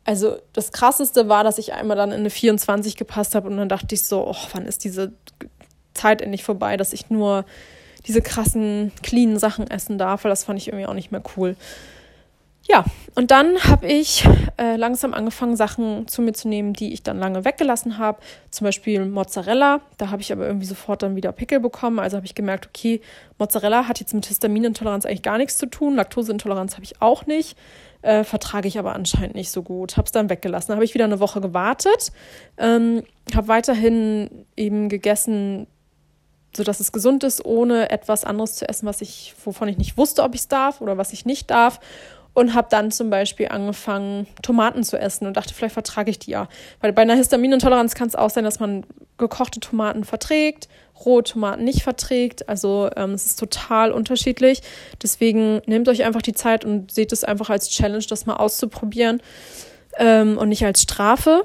also 0.09 0.39
das 0.55 0.73
Krasseste 0.73 1.29
war, 1.29 1.45
dass 1.45 1.59
ich 1.59 1.75
einmal 1.75 1.95
dann 1.95 2.13
in 2.13 2.21
eine 2.21 2.31
24 2.31 2.97
gepasst 2.97 3.35
habe 3.35 3.47
und 3.47 3.59
dann 3.59 3.69
dachte 3.69 3.95
ich 3.95 4.05
so, 4.05 4.27
oh, 4.27 4.37
wann 4.55 4.65
ist 4.65 4.83
diese 4.85 5.13
Zeit 5.93 6.23
endlich 6.23 6.45
vorbei, 6.45 6.79
dass 6.79 6.95
ich 6.95 7.11
nur 7.11 7.45
diese 8.07 8.23
krassen, 8.23 8.91
cleanen 9.03 9.39
Sachen 9.39 9.71
essen 9.71 9.99
darf, 9.99 10.25
weil 10.25 10.31
das 10.31 10.45
fand 10.45 10.59
ich 10.59 10.69
irgendwie 10.69 10.87
auch 10.87 10.95
nicht 10.95 11.13
mehr 11.13 11.21
cool. 11.37 11.57
Ja, 12.71 12.87
und 13.15 13.31
dann 13.31 13.63
habe 13.65 13.87
ich 13.87 14.27
äh, 14.57 14.77
langsam 14.77 15.13
angefangen, 15.13 15.57
Sachen 15.57 16.09
zu 16.09 16.23
mir 16.23 16.33
zu 16.33 16.49
nehmen, 16.49 16.73
die 16.73 16.95
ich 16.95 17.03
dann 17.03 17.19
lange 17.19 17.45
weggelassen 17.45 17.99
habe. 17.99 18.21
Zum 18.51 18.65
Beispiel 18.65 19.05
Mozzarella. 19.05 19.81
Da 19.99 20.11
habe 20.11 20.23
ich 20.23 20.33
aber 20.33 20.47
irgendwie 20.47 20.67
sofort 20.67 21.03
dann 21.03 21.17
wieder 21.17 21.33
Pickel 21.33 21.61
bekommen. 21.61 21.99
Also 21.99 22.17
habe 22.17 22.27
ich 22.27 22.35
gemerkt, 22.35 22.67
okay, 22.67 23.01
Mozzarella 23.39 23.89
hat 23.89 24.01
jetzt 24.01 24.13
mit 24.13 24.27
Histaminintoleranz 24.27 25.07
eigentlich 25.07 25.23
gar 25.23 25.39
nichts 25.39 25.57
zu 25.57 25.65
tun. 25.67 25.97
Laktoseintoleranz 25.97 26.75
habe 26.75 26.85
ich 26.85 27.01
auch 27.01 27.25
nicht. 27.25 27.57
Äh, 28.03 28.23
vertrage 28.25 28.69
ich 28.69 28.79
aber 28.79 28.95
anscheinend 28.95 29.35
nicht 29.35 29.51
so 29.51 29.63
gut. 29.63 29.97
Habe 29.97 30.07
es 30.07 30.13
dann 30.13 30.31
weggelassen. 30.31 30.75
Habe 30.75 30.85
ich 30.85 30.95
wieder 30.95 31.05
eine 31.05 31.21
Woche 31.21 31.41
gewartet. 31.41 32.13
Ähm, 32.57 33.03
habe 33.35 33.49
weiterhin 33.49 34.47
eben 34.57 34.89
gegessen, 34.89 35.67
sodass 36.57 36.81
es 36.81 36.93
gesund 36.93 37.25
ist, 37.25 37.45
ohne 37.45 37.91
etwas 37.91 38.25
anderes 38.25 38.55
zu 38.55 38.69
essen, 38.69 38.87
was 38.87 39.01
ich, 39.01 39.35
wovon 39.45 39.69
ich 39.69 39.79
nicht 39.79 39.97
wusste, 39.97 40.23
ob 40.23 40.35
ich 40.35 40.43
es 40.43 40.49
darf 40.49 40.81
oder 40.81 40.97
was 40.97 41.13
ich 41.13 41.27
nicht 41.27 41.51
darf 41.51 41.81
und 42.39 42.55
habe 42.55 42.69
dann 42.71 42.93
zum 42.93 43.11
Beispiel 43.11 43.49
angefangen, 43.49 44.29
Tomaten 44.43 44.85
zu 44.85 44.97
essen 44.97 45.27
und 45.27 45.37
dachte, 45.37 45.53
vielleicht 45.55 45.73
vertrage 45.73 46.11
ich 46.11 46.21
die 46.21 46.31
ja. 46.31 46.49
Weil 46.81 46.93
bei 46.93 47.03
einer 47.03 47.17
Histaminintoleranz 47.17 47.95
kann 47.95 48.07
es 48.07 48.15
auch 48.15 48.31
sein, 48.31 48.45
dass 48.45 48.61
man 48.61 48.85
gekochte 49.17 49.59
Tomaten 49.59 50.05
verträgt, 50.05 50.69
rohe 51.05 51.23
Tomaten 51.23 51.65
nicht 51.65 51.83
verträgt. 51.83 52.49
Also 52.49 52.91
ähm, 52.97 53.13
es 53.13 53.27
ist 53.27 53.39
total 53.39 53.93
unterschiedlich. 53.93 54.61
Deswegen 55.03 55.61
nehmt 55.67 55.89
euch 55.89 56.05
einfach 56.05 56.23
die 56.23 56.33
Zeit 56.33 56.65
und 56.65 56.91
seht 56.91 57.13
es 57.13 57.25
einfach 57.25 57.51
als 57.51 57.69
Challenge, 57.71 58.05
das 58.09 58.27
mal 58.27 58.37
auszuprobieren 58.37 59.23
ähm, 59.99 60.39
und 60.39 60.49
nicht 60.49 60.65
als 60.65 60.83
Strafe. 60.83 61.43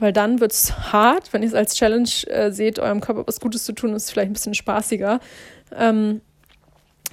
Weil 0.00 0.12
dann 0.12 0.40
wird 0.40 0.52
es 0.52 0.92
hart, 0.92 1.32
wenn 1.32 1.42
ihr 1.42 1.48
es 1.48 1.54
als 1.54 1.74
Challenge 1.74 2.10
äh, 2.26 2.50
seht, 2.50 2.78
eurem 2.78 3.00
Körper 3.00 3.26
was 3.26 3.40
Gutes 3.40 3.64
zu 3.64 3.72
tun, 3.72 3.94
ist 3.94 4.10
vielleicht 4.10 4.30
ein 4.30 4.34
bisschen 4.34 4.54
spaßiger. 4.54 5.20
Ähm, 5.76 6.20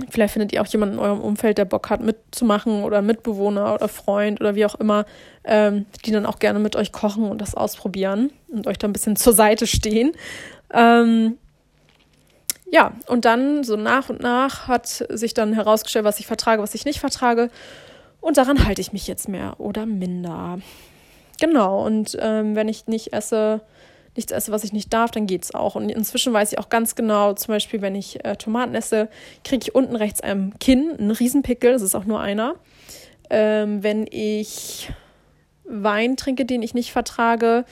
Vielleicht 0.09 0.33
findet 0.33 0.53
ihr 0.53 0.61
auch 0.61 0.67
jemanden 0.67 0.95
in 0.95 1.01
eurem 1.01 1.19
Umfeld, 1.19 1.57
der 1.57 1.65
Bock 1.65 1.89
hat, 1.89 2.01
mitzumachen 2.01 2.83
oder 2.83 3.01
Mitbewohner 3.01 3.73
oder 3.73 3.87
Freund 3.87 4.39
oder 4.39 4.55
wie 4.55 4.65
auch 4.65 4.75
immer, 4.75 5.05
ähm, 5.43 5.85
die 6.05 6.11
dann 6.11 6.25
auch 6.25 6.39
gerne 6.39 6.59
mit 6.59 6.75
euch 6.75 6.91
kochen 6.91 7.25
und 7.25 7.39
das 7.39 7.55
ausprobieren 7.55 8.31
und 8.47 8.67
euch 8.67 8.77
da 8.77 8.87
ein 8.87 8.93
bisschen 8.93 9.15
zur 9.15 9.33
Seite 9.33 9.67
stehen. 9.67 10.13
Ähm, 10.73 11.37
ja, 12.71 12.93
und 13.07 13.25
dann 13.25 13.65
so 13.65 13.75
nach 13.75 14.09
und 14.09 14.21
nach 14.21 14.67
hat 14.69 15.05
sich 15.09 15.33
dann 15.33 15.53
herausgestellt, 15.53 16.05
was 16.05 16.19
ich 16.19 16.25
vertrage, 16.25 16.63
was 16.63 16.73
ich 16.73 16.85
nicht 16.85 17.01
vertrage. 17.01 17.49
Und 18.21 18.37
daran 18.37 18.65
halte 18.65 18.79
ich 18.79 18.93
mich 18.93 19.07
jetzt 19.07 19.27
mehr 19.27 19.59
oder 19.59 19.85
minder. 19.85 20.59
Genau, 21.39 21.85
und 21.85 22.17
ähm, 22.21 22.55
wenn 22.55 22.69
ich 22.69 22.87
nicht 22.87 23.11
esse, 23.11 23.59
nichts 24.15 24.31
esse, 24.31 24.53
was 24.53 24.63
ich 24.63 24.71
nicht 24.71 24.93
darf, 24.93 25.11
dann 25.11 25.27
geht 25.27 25.43
es 25.43 25.53
auch. 25.53 25.75
Und 25.75 25.89
inzwischen 25.89 26.31
weiß 26.31 26.53
ich 26.53 26.59
auch 26.59 26.69
ganz 26.69 26.95
genau, 26.95 27.33
zum 27.33 27.53
Beispiel, 27.53 27.81
wenn 27.81 27.95
ich 27.95 28.23
äh, 28.23 28.37
Tomaten 28.37 28.73
esse, 28.73 29.09
kriege 29.43 29.63
ich 29.63 29.75
unten 29.75 29.97
rechts 29.97 30.21
am 30.21 30.57
Kinn 30.59 30.95
einen 30.97 31.11
Riesenpickel, 31.11 31.73
das 31.73 31.81
ist 31.81 31.93
auch 31.93 32.05
nur 32.05 32.21
einer. 32.21 32.55
Ähm, 33.29 33.83
wenn 33.83 34.07
ich 34.09 34.89
Wein 35.65 36.15
trinke, 36.15 36.45
den 36.45 36.63
ich 36.63 36.73
nicht 36.73 36.93
vertrage, 36.93 37.65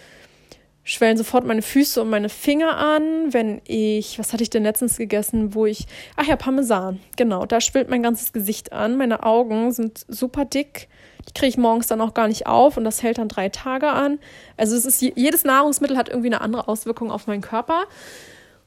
schwellen 0.90 1.18
sofort 1.18 1.46
meine 1.46 1.62
Füße 1.62 2.02
und 2.02 2.10
meine 2.10 2.30
Finger 2.30 2.78
an. 2.78 3.32
Wenn 3.32 3.62
ich, 3.66 4.18
was 4.18 4.34
hatte 4.34 4.42
ich 4.42 4.50
denn 4.50 4.64
letztens 4.64 4.98
gegessen, 4.98 5.54
wo 5.54 5.68
ich, 5.68 5.86
ach 6.16 6.26
ja, 6.26 6.36
Parmesan, 6.36 7.00
genau, 7.16 7.46
da 7.46 7.62
schwillt 7.62 7.90
mein 7.90 8.02
ganzes 8.02 8.34
Gesicht 8.34 8.74
an. 8.74 8.98
Meine 8.98 9.24
Augen 9.24 9.72
sind 9.72 10.04
super 10.08 10.46
dick. 10.46 10.88
Die 11.28 11.34
kriege 11.34 11.50
ich 11.50 11.58
morgens 11.58 11.86
dann 11.88 12.02
auch 12.02 12.16
gar 12.16 12.28
nicht 12.28 12.48
auf 12.48 12.76
und 12.76 12.86
das 12.86 13.04
hält 13.04 13.20
dann 13.20 13.28
drei 13.28 13.50
Tage 13.50 13.90
an. 13.90 14.18
Also 14.58 14.76
es 14.76 14.86
ist, 14.86 15.02
jedes 15.02 15.44
Nahrungsmittel 15.44 15.96
hat 15.96 16.10
irgendwie 16.10 16.30
eine 16.30 16.42
andere 16.42 16.68
Auswirkung 16.68 17.12
auf 17.12 17.28
meinen 17.28 17.42
Körper. 17.42 17.84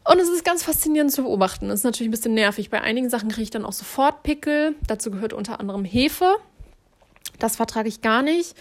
Und 0.04 0.18
es 0.20 0.28
ist 0.28 0.44
ganz 0.44 0.62
faszinierend 0.62 1.10
zu 1.10 1.22
beobachten. 1.22 1.70
Es 1.70 1.80
ist 1.80 1.84
natürlich 1.84 2.08
ein 2.08 2.12
bisschen 2.12 2.34
nervig. 2.34 2.70
Bei 2.70 2.80
einigen 2.80 3.10
Sachen 3.10 3.30
kriege 3.30 3.42
ich 3.42 3.50
dann 3.50 3.64
auch 3.64 3.72
sofort 3.72 4.22
Pickel. 4.22 4.76
Dazu 4.86 5.10
gehört 5.10 5.32
unter 5.32 5.58
anderem 5.58 5.84
Hefe. 5.84 6.36
Das 7.40 7.56
vertrage 7.56 7.88
ich 7.88 8.00
gar 8.00 8.22
nicht. 8.22 8.54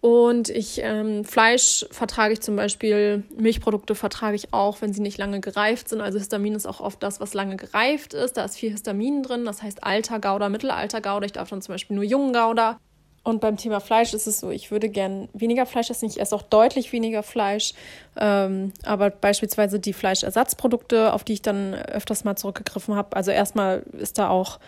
Und 0.00 0.48
ich 0.48 0.80
ähm, 0.82 1.24
Fleisch 1.24 1.84
vertrage 1.90 2.32
ich 2.32 2.40
zum 2.40 2.56
Beispiel, 2.56 3.22
Milchprodukte 3.36 3.94
vertrage 3.94 4.34
ich 4.34 4.54
auch, 4.54 4.80
wenn 4.80 4.94
sie 4.94 5.02
nicht 5.02 5.18
lange 5.18 5.40
gereift 5.40 5.90
sind. 5.90 6.00
Also 6.00 6.18
Histamin 6.18 6.54
ist 6.54 6.66
auch 6.66 6.80
oft 6.80 7.02
das, 7.02 7.20
was 7.20 7.34
lange 7.34 7.56
gereift 7.56 8.14
ist. 8.14 8.38
Da 8.38 8.44
ist 8.44 8.56
viel 8.56 8.70
Histamin 8.70 9.22
drin, 9.22 9.44
das 9.44 9.62
heißt 9.62 9.84
alter 9.84 10.18
Gouda, 10.18 10.48
mittelalter 10.48 11.02
Gouda. 11.02 11.26
Ich 11.26 11.32
darf 11.32 11.50
dann 11.50 11.60
zum 11.60 11.74
Beispiel 11.74 11.96
nur 11.96 12.04
jungen 12.04 12.32
Gouda. 12.32 12.78
Und 13.22 13.42
beim 13.42 13.58
Thema 13.58 13.80
Fleisch 13.80 14.14
ist 14.14 14.26
es 14.26 14.40
so, 14.40 14.50
ich 14.50 14.70
würde 14.70 14.88
gern 14.88 15.28
weniger 15.34 15.66
Fleisch 15.66 15.90
essen. 15.90 16.06
Ich 16.06 16.18
esse 16.18 16.34
auch 16.34 16.42
deutlich 16.42 16.90
weniger 16.92 17.22
Fleisch. 17.22 17.74
Ähm, 18.16 18.72
aber 18.82 19.10
beispielsweise 19.10 19.78
die 19.78 19.92
Fleischersatzprodukte, 19.92 21.12
auf 21.12 21.24
die 21.24 21.34
ich 21.34 21.42
dann 21.42 21.74
öfters 21.74 22.24
mal 22.24 22.36
zurückgegriffen 22.36 22.94
habe. 22.94 23.14
Also 23.14 23.30
erstmal 23.30 23.82
ist 23.98 24.16
da 24.16 24.30
auch 24.30 24.58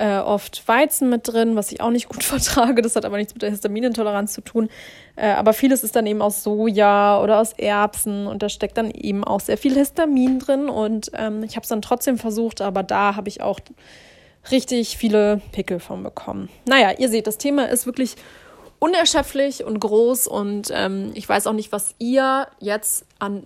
äh, 0.00 0.18
oft 0.18 0.66
Weizen 0.66 1.10
mit 1.10 1.28
drin, 1.28 1.56
was 1.56 1.70
ich 1.70 1.82
auch 1.82 1.90
nicht 1.90 2.08
gut 2.08 2.24
vertrage. 2.24 2.80
Das 2.80 2.96
hat 2.96 3.04
aber 3.04 3.18
nichts 3.18 3.34
mit 3.34 3.42
der 3.42 3.50
Histaminintoleranz 3.50 4.32
zu 4.32 4.40
tun. 4.40 4.70
Äh, 5.14 5.28
aber 5.32 5.52
vieles 5.52 5.84
ist 5.84 5.94
dann 5.94 6.06
eben 6.06 6.22
aus 6.22 6.42
Soja 6.42 7.20
oder 7.22 7.38
aus 7.38 7.52
Erbsen 7.52 8.26
und 8.26 8.42
da 8.42 8.48
steckt 8.48 8.78
dann 8.78 8.90
eben 8.90 9.22
auch 9.24 9.40
sehr 9.40 9.58
viel 9.58 9.74
Histamin 9.74 10.38
drin. 10.38 10.70
Und 10.70 11.10
ähm, 11.14 11.42
ich 11.42 11.56
habe 11.56 11.64
es 11.64 11.68
dann 11.68 11.82
trotzdem 11.82 12.16
versucht, 12.16 12.62
aber 12.62 12.82
da 12.82 13.14
habe 13.14 13.28
ich 13.28 13.42
auch 13.42 13.60
richtig 14.50 14.96
viele 14.96 15.42
Pickel 15.52 15.80
von 15.80 16.02
bekommen. 16.02 16.48
Naja, 16.64 16.92
ihr 16.98 17.10
seht, 17.10 17.26
das 17.26 17.36
Thema 17.36 17.68
ist 17.68 17.84
wirklich 17.84 18.16
unerschöpflich 18.78 19.64
und 19.64 19.78
groß 19.80 20.26
und 20.26 20.70
ähm, 20.72 21.10
ich 21.12 21.28
weiß 21.28 21.46
auch 21.46 21.52
nicht, 21.52 21.72
was 21.72 21.94
ihr 21.98 22.46
jetzt 22.58 23.04
an 23.18 23.44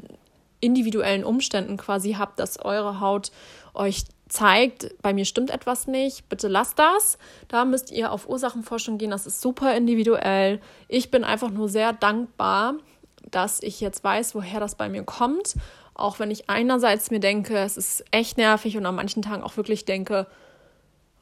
individuellen 0.61 1.25
Umständen 1.25 1.77
quasi 1.77 2.13
habt, 2.13 2.39
dass 2.39 2.65
eure 2.65 3.01
Haut 3.01 3.33
euch 3.75 4.05
zeigt, 4.35 5.01
bei 5.01 5.15
mir 5.15 5.25
stimmt 5.25 5.51
etwas 5.51 5.87
nicht, 5.87 6.29
bitte 6.29 6.49
lasst 6.49 6.79
das. 6.79 7.19
Da 7.47 7.65
müsst 7.65 7.93
ihr 7.93 8.11
auf 8.11 8.29
Ursachenforschung 8.29 8.99
gehen, 8.99 9.11
das 9.11 9.27
ist 9.27 9.41
super 9.41 9.77
individuell. 9.77 10.61
Ich 10.89 11.13
bin 11.13 11.23
einfach 11.23 11.51
nur 11.51 11.69
sehr 11.69 11.93
dankbar, 11.93 12.75
dass 13.31 13.63
ich 13.63 13.81
jetzt 13.81 14.03
weiß, 14.03 14.35
woher 14.35 14.59
das 14.59 14.75
bei 14.75 14.89
mir 14.89 15.05
kommt. 15.05 15.55
Auch 15.95 16.19
wenn 16.19 16.33
ich 16.33 16.51
einerseits 16.51 17.13
mir 17.13 17.21
denke, 17.21 17.57
es 17.59 17.77
ist 17.77 18.05
echt 18.11 18.37
nervig 18.37 18.77
und 18.77 18.85
an 18.85 18.97
manchen 18.97 19.23
Tagen 19.23 19.45
auch 19.45 19.57
wirklich 19.57 19.85
denke, 19.85 20.27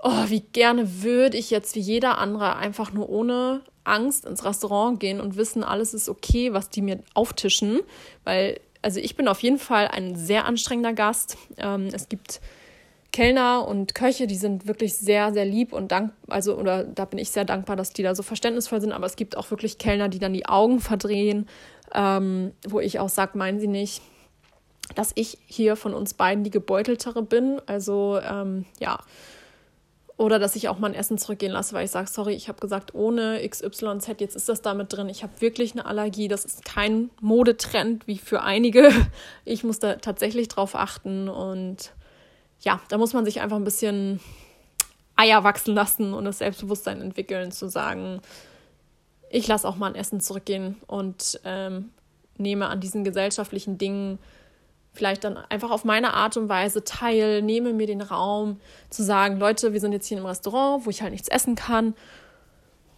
oh, 0.02 0.24
wie 0.28 0.40
gerne 0.40 1.02
würde 1.02 1.36
ich 1.36 1.50
jetzt 1.50 1.74
wie 1.74 1.80
jeder 1.80 2.16
andere 2.16 2.56
einfach 2.56 2.94
nur 2.94 3.10
ohne 3.10 3.60
Angst 3.84 4.24
ins 4.24 4.42
Restaurant 4.42 4.98
gehen 5.00 5.20
und 5.20 5.36
wissen, 5.36 5.62
alles 5.62 5.92
ist 5.92 6.08
okay, 6.08 6.54
was 6.54 6.70
die 6.70 6.80
mir 6.80 7.00
auftischen. 7.12 7.80
Weil, 8.24 8.58
also 8.80 9.00
ich 9.00 9.16
bin 9.16 9.28
auf 9.28 9.42
jeden 9.42 9.58
Fall 9.58 9.88
ein 9.88 10.16
sehr 10.16 10.46
anstrengender 10.46 10.94
Gast. 10.94 11.36
Ähm, 11.58 11.90
es 11.92 12.08
gibt 12.08 12.40
Kellner 13.12 13.68
und 13.68 13.94
Köche, 13.94 14.26
die 14.26 14.36
sind 14.36 14.66
wirklich 14.66 14.96
sehr, 14.96 15.32
sehr 15.32 15.44
lieb 15.44 15.72
und 15.72 15.92
dankbar, 15.92 16.34
also, 16.34 16.56
oder 16.56 16.84
da 16.84 17.04
bin 17.04 17.18
ich 17.18 17.30
sehr 17.30 17.44
dankbar, 17.44 17.76
dass 17.76 17.92
die 17.92 18.02
da 18.02 18.14
so 18.14 18.22
verständnisvoll 18.22 18.80
sind, 18.80 18.92
aber 18.92 19.06
es 19.06 19.16
gibt 19.16 19.36
auch 19.36 19.50
wirklich 19.50 19.78
Kellner, 19.78 20.08
die 20.08 20.18
dann 20.18 20.32
die 20.32 20.46
Augen 20.46 20.80
verdrehen, 20.80 21.46
ähm, 21.94 22.52
wo 22.66 22.80
ich 22.80 22.98
auch 22.98 23.10
sage, 23.10 23.36
meinen 23.36 23.60
sie 23.60 23.68
nicht, 23.68 24.02
dass 24.94 25.12
ich 25.14 25.38
hier 25.46 25.76
von 25.76 25.94
uns 25.94 26.14
beiden 26.14 26.42
die 26.42 26.50
gebeuteltere 26.50 27.22
bin. 27.22 27.60
Also, 27.66 28.18
ähm, 28.18 28.64
ja, 28.80 28.98
oder 30.16 30.38
dass 30.38 30.56
ich 30.56 30.68
auch 30.68 30.78
mal 30.78 30.88
ein 30.88 30.94
Essen 30.94 31.18
zurückgehen 31.18 31.52
lasse, 31.52 31.74
weil 31.74 31.84
ich 31.84 31.90
sage, 31.90 32.08
sorry, 32.08 32.34
ich 32.34 32.48
habe 32.48 32.60
gesagt, 32.60 32.94
ohne 32.94 33.46
XYZ, 33.46 34.20
jetzt 34.20 34.36
ist 34.36 34.48
das 34.48 34.62
damit 34.62 34.92
drin. 34.92 35.08
Ich 35.08 35.22
habe 35.22 35.32
wirklich 35.40 35.72
eine 35.72 35.86
Allergie. 35.86 36.28
Das 36.28 36.44
ist 36.44 36.64
kein 36.64 37.10
Modetrend 37.20 38.06
wie 38.06 38.18
für 38.18 38.42
einige. 38.42 38.90
Ich 39.44 39.64
muss 39.64 39.80
da 39.80 39.96
tatsächlich 39.96 40.48
drauf 40.48 40.76
achten. 40.76 41.28
Und 41.28 41.92
ja, 42.62 42.80
da 42.88 42.98
muss 42.98 43.12
man 43.12 43.24
sich 43.24 43.40
einfach 43.40 43.56
ein 43.56 43.64
bisschen 43.64 44.20
Eier 45.16 45.44
wachsen 45.44 45.74
lassen 45.74 46.14
und 46.14 46.24
das 46.24 46.38
Selbstbewusstsein 46.38 47.00
entwickeln, 47.00 47.52
zu 47.52 47.68
sagen, 47.68 48.20
ich 49.30 49.46
lasse 49.46 49.68
auch 49.68 49.76
mal 49.76 49.88
ein 49.88 49.94
Essen 49.94 50.20
zurückgehen 50.20 50.76
und 50.86 51.40
ähm, 51.44 51.90
nehme 52.38 52.68
an 52.68 52.80
diesen 52.80 53.04
gesellschaftlichen 53.04 53.78
Dingen 53.78 54.18
vielleicht 54.92 55.24
dann 55.24 55.36
einfach 55.36 55.70
auf 55.70 55.84
meine 55.84 56.14
Art 56.14 56.36
und 56.36 56.48
Weise 56.48 56.84
teil, 56.84 57.42
nehme 57.42 57.72
mir 57.72 57.86
den 57.86 58.02
Raum 58.02 58.60
zu 58.90 59.02
sagen, 59.02 59.38
Leute, 59.38 59.72
wir 59.72 59.80
sind 59.80 59.92
jetzt 59.92 60.06
hier 60.06 60.18
im 60.18 60.26
Restaurant, 60.26 60.84
wo 60.84 60.90
ich 60.90 61.02
halt 61.02 61.12
nichts 61.12 61.28
essen 61.28 61.54
kann. 61.54 61.94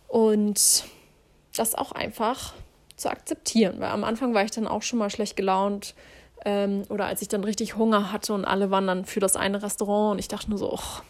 Und 0.08 0.84
das 1.56 1.74
auch 1.74 1.92
einfach 1.92 2.52
zu 2.96 3.10
akzeptieren, 3.10 3.76
weil 3.78 3.90
am 3.90 4.04
Anfang 4.04 4.34
war 4.34 4.44
ich 4.44 4.50
dann 4.50 4.66
auch 4.66 4.82
schon 4.82 4.98
mal 4.98 5.10
schlecht 5.10 5.36
gelaunt 5.36 5.94
ähm, 6.44 6.82
oder 6.88 7.06
als 7.06 7.22
ich 7.22 7.28
dann 7.28 7.44
richtig 7.44 7.76
Hunger 7.76 8.12
hatte 8.12 8.34
und 8.34 8.44
alle 8.44 8.70
waren 8.70 8.86
dann 8.86 9.04
für 9.04 9.20
das 9.20 9.36
eine 9.36 9.62
Restaurant 9.62 10.12
und 10.12 10.18
ich 10.18 10.28
dachte 10.28 10.50
nur 10.50 10.58
so, 10.58 10.72
oh, 10.72 11.02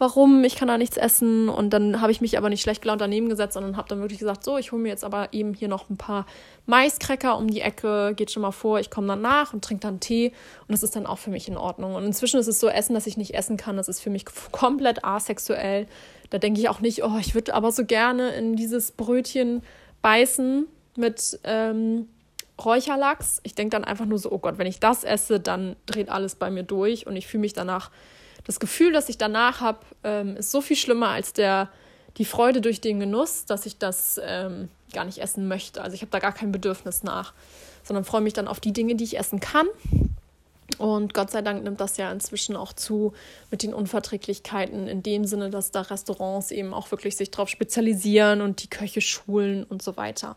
warum, 0.00 0.42
ich 0.44 0.56
kann 0.56 0.66
da 0.66 0.78
nichts 0.78 0.96
essen. 0.96 1.50
Und 1.50 1.70
dann 1.70 2.00
habe 2.00 2.10
ich 2.10 2.22
mich 2.22 2.38
aber 2.38 2.48
nicht 2.48 2.62
schlecht 2.62 2.80
gelaunt 2.80 3.02
daneben 3.02 3.28
gesetzt, 3.28 3.52
sondern 3.52 3.76
habe 3.76 3.88
dann 3.88 4.00
wirklich 4.00 4.18
gesagt, 4.18 4.42
so, 4.44 4.56
ich 4.56 4.72
hole 4.72 4.80
mir 4.80 4.88
jetzt 4.88 5.04
aber 5.04 5.32
eben 5.32 5.52
hier 5.52 5.68
noch 5.68 5.90
ein 5.90 5.98
paar 5.98 6.24
Maiskräcker 6.64 7.36
um 7.36 7.48
die 7.48 7.60
Ecke, 7.60 8.14
geht 8.16 8.30
schon 8.30 8.40
mal 8.40 8.50
vor, 8.50 8.80
ich 8.80 8.90
komme 8.90 9.06
dann 9.08 9.20
nach 9.20 9.52
und 9.52 9.62
trinke 9.62 9.82
dann 9.82 10.00
Tee 10.00 10.32
und 10.66 10.72
das 10.72 10.82
ist 10.82 10.96
dann 10.96 11.06
auch 11.06 11.18
für 11.18 11.30
mich 11.30 11.48
in 11.48 11.58
Ordnung. 11.58 11.94
Und 11.94 12.04
inzwischen 12.04 12.40
ist 12.40 12.48
es 12.48 12.58
so, 12.58 12.68
Essen, 12.68 12.94
dass 12.94 13.06
ich 13.06 13.18
nicht 13.18 13.34
essen 13.34 13.58
kann, 13.58 13.76
das 13.76 13.88
ist 13.88 14.00
für 14.00 14.10
mich 14.10 14.24
komplett 14.52 15.04
asexuell. 15.04 15.86
Da 16.30 16.38
denke 16.38 16.60
ich 16.60 16.70
auch 16.70 16.80
nicht, 16.80 17.04
oh, 17.04 17.18
ich 17.20 17.34
würde 17.34 17.54
aber 17.54 17.70
so 17.70 17.84
gerne 17.84 18.30
in 18.30 18.56
dieses 18.56 18.92
Brötchen 18.92 19.62
beißen 20.00 20.66
mit 20.96 21.38
ähm, 21.44 22.08
Räucherlachs. 22.64 23.40
Ich 23.42 23.54
denke 23.54 23.72
dann 23.76 23.84
einfach 23.84 24.06
nur 24.06 24.18
so, 24.18 24.30
oh 24.30 24.38
Gott, 24.38 24.58
wenn 24.58 24.66
ich 24.66 24.80
das 24.80 25.04
esse, 25.04 25.40
dann 25.40 25.76
dreht 25.86 26.08
alles 26.08 26.34
bei 26.34 26.50
mir 26.50 26.62
durch 26.62 27.06
und 27.06 27.16
ich 27.16 27.26
fühle 27.26 27.42
mich 27.42 27.52
danach 27.52 27.90
das 28.44 28.60
Gefühl, 28.60 28.92
das 28.92 29.08
ich 29.08 29.18
danach 29.18 29.60
habe, 29.60 29.80
ähm, 30.02 30.36
ist 30.36 30.50
so 30.50 30.60
viel 30.60 30.76
schlimmer 30.76 31.08
als 31.08 31.32
der, 31.32 31.68
die 32.16 32.24
Freude 32.24 32.60
durch 32.60 32.80
den 32.80 33.00
Genuss, 33.00 33.44
dass 33.44 33.66
ich 33.66 33.78
das 33.78 34.20
ähm, 34.24 34.68
gar 34.92 35.04
nicht 35.04 35.18
essen 35.18 35.46
möchte. 35.46 35.82
Also 35.82 35.94
ich 35.94 36.00
habe 36.00 36.10
da 36.10 36.18
gar 36.18 36.32
kein 36.32 36.50
Bedürfnis 36.50 37.02
nach, 37.02 37.32
sondern 37.84 38.04
freue 38.04 38.22
mich 38.22 38.32
dann 38.32 38.48
auf 38.48 38.60
die 38.60 38.72
Dinge, 38.72 38.94
die 38.94 39.04
ich 39.04 39.18
essen 39.18 39.40
kann. 39.40 39.66
Und 40.78 41.12
Gott 41.14 41.30
sei 41.30 41.42
Dank 41.42 41.62
nimmt 41.64 41.80
das 41.80 41.96
ja 41.96 42.10
inzwischen 42.10 42.56
auch 42.56 42.72
zu 42.72 43.12
mit 43.50 43.62
den 43.62 43.74
Unverträglichkeiten, 43.74 44.88
in 44.88 45.02
dem 45.02 45.26
Sinne, 45.26 45.50
dass 45.50 45.72
da 45.72 45.82
Restaurants 45.82 46.50
eben 46.50 46.72
auch 46.72 46.90
wirklich 46.90 47.16
sich 47.16 47.30
darauf 47.30 47.48
spezialisieren 47.48 48.40
und 48.40 48.62
die 48.62 48.68
Köche 48.68 49.00
schulen 49.00 49.64
und 49.64 49.82
so 49.82 49.96
weiter 49.96 50.36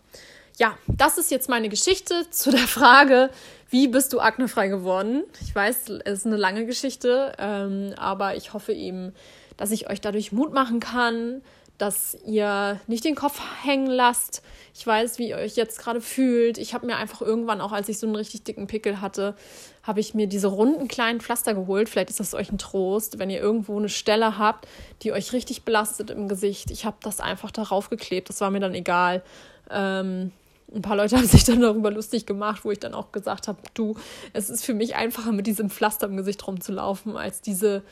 ja, 0.64 0.78
das 0.88 1.18
ist 1.18 1.30
jetzt 1.30 1.50
meine 1.50 1.68
Geschichte 1.68 2.30
zu 2.30 2.50
der 2.50 2.70
Frage, 2.70 3.32
wie 3.70 3.90
bist 3.90 4.14
du 4.14 4.22
aknefrei 4.22 4.70
geworden? 4.70 5.26
Ich 5.42 5.54
weiß, 5.54 5.90
es 6.06 6.20
ist 6.20 6.26
eine 6.26 6.38
lange 6.38 6.66
Geschichte, 6.66 7.34
ähm, 7.38 7.94
aber 7.98 8.38
ich 8.38 8.54
hoffe 8.54 8.72
eben, 8.72 9.14
dass 9.58 9.72
ich 9.72 9.90
euch 9.90 10.00
dadurch 10.00 10.32
Mut 10.32 10.54
machen 10.54 10.80
kann, 10.80 11.42
dass 11.78 12.18
ihr 12.26 12.80
nicht 12.88 13.04
den 13.04 13.16
Kopf 13.16 13.42
hängen 13.62 13.88
lasst. 13.88 14.42
Ich 14.74 14.88
weiß, 14.88 15.20
wie 15.20 15.32
ihr 15.32 15.36
euch 15.36 15.58
jetzt 15.58 15.80
gerade 15.80 16.00
fühlt. 16.00 16.58
Ich 16.58 16.74
habe 16.74 16.86
mir 16.86 16.96
einfach 16.96 17.22
irgendwann, 17.22 17.60
auch 17.60 17.74
als 17.74 17.90
ich 17.90 18.00
so 18.00 18.08
einen 18.08 18.16
richtig 18.16 18.46
dicken 18.46 18.68
Pickel 18.68 19.02
hatte, 19.02 19.36
habe 19.82 20.00
ich 20.00 20.14
mir 20.14 20.28
diese 20.28 20.48
runden 20.48 20.88
kleinen 20.88 21.20
Pflaster 21.20 21.56
geholt. 21.56 21.90
Vielleicht 21.90 22.10
ist 22.10 22.22
das 22.22 22.34
euch 22.34 22.54
ein 22.54 22.58
Trost, 22.58 23.20
wenn 23.20 23.30
ihr 23.30 23.42
irgendwo 23.42 23.78
eine 23.78 23.90
Stelle 23.90 24.38
habt, 24.38 24.66
die 25.02 25.12
euch 25.12 25.34
richtig 25.34 25.64
belastet 25.64 26.10
im 26.10 26.30
Gesicht. 26.30 26.72
Ich 26.72 26.86
habe 26.86 26.96
das 27.02 27.20
einfach 27.20 27.52
darauf 27.52 27.90
geklebt. 27.90 28.30
Das 28.30 28.40
war 28.40 28.50
mir 28.50 28.62
dann 28.62 28.76
egal. 28.76 29.24
Ähm, 29.70 30.32
ein 30.74 30.82
paar 30.82 30.96
Leute 30.96 31.18
haben 31.18 31.28
sich 31.28 31.44
dann 31.44 31.62
darüber 31.62 31.92
lustig 31.92 32.26
gemacht, 32.26 32.66
wo 32.66 32.72
ich 32.72 32.80
dann 32.80 32.94
auch 32.94 33.12
gesagt 33.12 33.48
habe, 33.48 33.60
du, 33.74 33.96
es 34.34 34.50
ist 34.50 34.66
für 34.66 34.74
mich 34.74 34.96
einfacher, 34.96 35.32
mit 35.32 35.48
diesem 35.48 35.70
Pflaster 35.70 36.08
im 36.08 36.18
Gesicht 36.18 36.46
rumzulaufen, 36.46 37.18
als 37.18 37.42
diese 37.42 37.84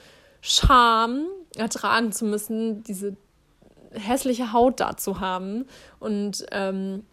Scham 0.42 1.26
ertragen 1.56 2.12
zu 2.12 2.26
müssen, 2.26 2.84
diese 2.84 3.16
hässliche 3.92 4.54
Haut 4.54 4.80
da 4.80 4.98
zu 4.98 5.20
haben. 5.20 5.66
Und 6.00 6.46
ähm, 6.52 7.04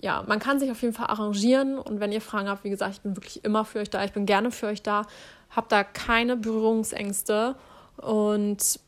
ja, 0.00 0.24
man 0.26 0.38
kann 0.38 0.60
sich 0.60 0.70
auf 0.70 0.82
jeden 0.82 0.94
Fall 0.94 1.06
arrangieren. 1.06 1.78
Und 1.78 2.00
wenn 2.00 2.12
ihr 2.12 2.20
Fragen 2.20 2.48
habt, 2.48 2.64
wie 2.64 2.70
gesagt, 2.70 2.94
ich 2.96 3.00
bin 3.00 3.16
wirklich 3.16 3.44
immer 3.44 3.64
für 3.64 3.78
euch 3.78 3.90
da. 3.90 4.04
Ich 4.04 4.12
bin 4.12 4.26
gerne 4.26 4.50
für 4.50 4.66
euch 4.66 4.82
da. 4.82 5.06
Habt 5.50 5.72
da 5.72 5.84
keine 5.84 6.36
Berührungsängste. 6.36 7.56
Und 7.96 8.80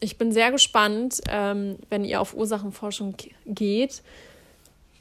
ich 0.00 0.18
bin 0.18 0.32
sehr 0.32 0.50
gespannt, 0.50 1.20
ähm, 1.28 1.76
wenn 1.90 2.04
ihr 2.04 2.20
auf 2.20 2.34
Ursachenforschung 2.34 3.14
geht, 3.46 4.02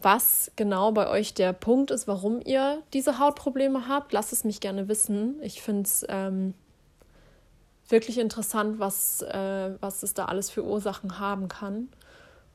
was 0.04 0.52
genau 0.56 0.92
bei 0.92 1.10
euch 1.10 1.34
der 1.34 1.54
Punkt 1.54 1.92
ist, 1.92 2.08
warum 2.08 2.42
ihr 2.44 2.82
diese 2.94 3.20
Hautprobleme 3.20 3.88
habt. 3.88 4.14
Lasst 4.14 4.34
es 4.34 4.44
mich 4.44 4.60
gerne 4.60 4.88
wissen. 4.88 5.36
Ich 5.42 5.62
finde 5.62 5.84
es 5.84 6.06
ähm, 6.10 6.54
wirklich 7.90 8.18
interessant, 8.18 8.80
was, 8.80 9.22
äh, 9.22 9.72
was 9.80 10.04
es 10.04 10.14
da 10.14 10.26
alles 10.26 10.50
für 10.50 10.64
Ursachen 10.64 11.20
haben 11.20 11.48
kann. 11.48 11.90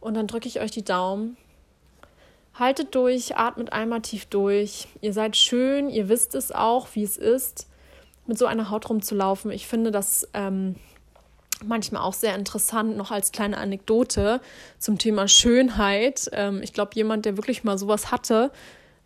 Und 0.00 0.14
dann 0.14 0.26
drücke 0.26 0.48
ich 0.48 0.60
euch 0.60 0.70
die 0.70 0.84
Daumen. 0.84 1.36
Haltet 2.54 2.94
durch, 2.94 3.36
atmet 3.36 3.72
einmal 3.72 4.02
tief 4.02 4.26
durch. 4.26 4.88
Ihr 5.00 5.12
seid 5.12 5.36
schön, 5.36 5.90
ihr 5.90 6.08
wisst 6.08 6.34
es 6.34 6.52
auch, 6.52 6.88
wie 6.94 7.04
es 7.04 7.16
ist, 7.16 7.68
mit 8.26 8.36
so 8.36 8.46
einer 8.46 8.70
Haut 8.70 8.88
rumzulaufen. 8.90 9.50
Ich 9.50 9.66
finde, 9.66 9.90
dass 9.90 10.28
ähm, 10.34 10.76
manchmal 11.64 12.02
auch 12.02 12.14
sehr 12.14 12.34
interessant, 12.34 12.96
noch 12.96 13.10
als 13.10 13.32
kleine 13.32 13.58
Anekdote 13.58 14.40
zum 14.78 14.98
Thema 14.98 15.28
Schönheit. 15.28 16.28
Ähm, 16.32 16.62
ich 16.62 16.72
glaube, 16.72 16.92
jemand, 16.94 17.24
der 17.24 17.36
wirklich 17.36 17.64
mal 17.64 17.78
sowas 17.78 18.10
hatte, 18.10 18.50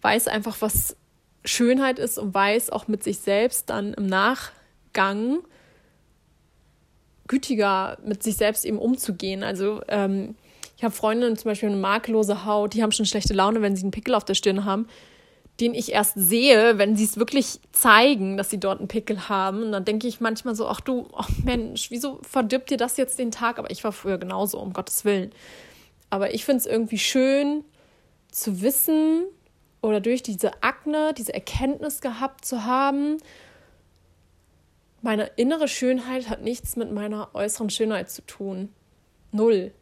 weiß 0.03 0.29
einfach, 0.29 0.57
was 0.61 0.97
Schönheit 1.45 1.99
ist 1.99 2.19
und 2.19 2.35
weiß 2.35 2.71
auch 2.71 2.89
mit 2.89 3.03
sich 3.03 3.19
selbst 3.19 3.71
dann 3.71 3.95
im 3.95 4.07
Nachgang 4.07 5.39
gütiger 7.29 7.99
mit 8.05 8.23
sich 8.23 8.37
selbst 8.37 8.65
eben 8.65 8.79
umzugehen. 8.79 9.43
Also 9.43 9.81
ähm, 9.89 10.35
Ich 10.77 10.85
habe 10.85 10.95
Freundinnen 10.95 11.37
zum 11.37 11.51
Beispiel 11.51 11.69
eine 11.69 11.79
makellose 11.79 12.45
Haut, 12.45 12.75
die 12.75 12.83
haben 12.83 12.91
schon 12.93 13.07
schlechte 13.07 13.35
Laune, 13.35 13.63
wenn 13.63 13.77
sie 13.77 13.83
einen 13.83 13.93
Pickel 13.93 14.15
auf 14.17 14.25
der 14.25 14.35
Stirn 14.35 14.65
haben, 14.65 14.89
den 15.61 15.75
ich 15.75 15.93
erst 15.93 16.15
sehe, 16.17 16.79
wenn 16.79 16.97
sie 16.97 17.05
es 17.05 17.19
wirklich 17.19 17.61
zeigen, 17.73 18.37
dass 18.37 18.51
sie 18.51 18.59
dort 18.59 18.79
einen 18.79 18.89
Pickel 18.89 19.29
haben. 19.29 19.63
Und 19.63 19.73
dann 19.73 19.85
denke 19.85 20.09
ich 20.09 20.21
manchmal 20.21 20.55
so, 20.55 20.67
ach 20.67 20.81
du, 20.81 21.09
ach 21.15 21.29
Mensch, 21.45 21.91
wieso 21.91 22.21
verdirbt 22.23 22.71
dir 22.71 22.79
das 22.79 22.97
jetzt 22.97 23.19
den 23.19 23.31
Tag? 23.31 23.59
Aber 23.59 23.71
ich 23.71 23.85
war 23.85 23.93
früher 23.93 24.19
genauso, 24.19 24.59
um 24.59 24.73
Gottes 24.73 25.05
Willen. 25.05 25.31
Aber 26.11 26.35
ich 26.35 26.45
finde 26.45 26.59
es 26.59 26.67
irgendwie 26.67 26.99
schön 26.99 27.65
zu 28.31 28.63
wissen 28.63 29.25
oder 29.83 30.01
durch 30.01 30.23
diese 30.23 30.63
Akne, 30.63 31.13
diese 31.17 31.35
Erkenntnis 31.35 32.01
gehabt 32.01 32.45
zu 32.45 32.65
haben, 32.65 33.19
meine 35.03 35.25
innere 35.37 35.69
Schönheit 35.69 36.29
hat 36.29 36.43
nichts 36.43 36.77
mit 36.77 36.93
meiner 36.93 37.35
äußeren 37.35 37.71
Schönheit 37.71 38.11
zu 38.11 38.23
tun. 38.23 38.73
Null. 39.33 39.73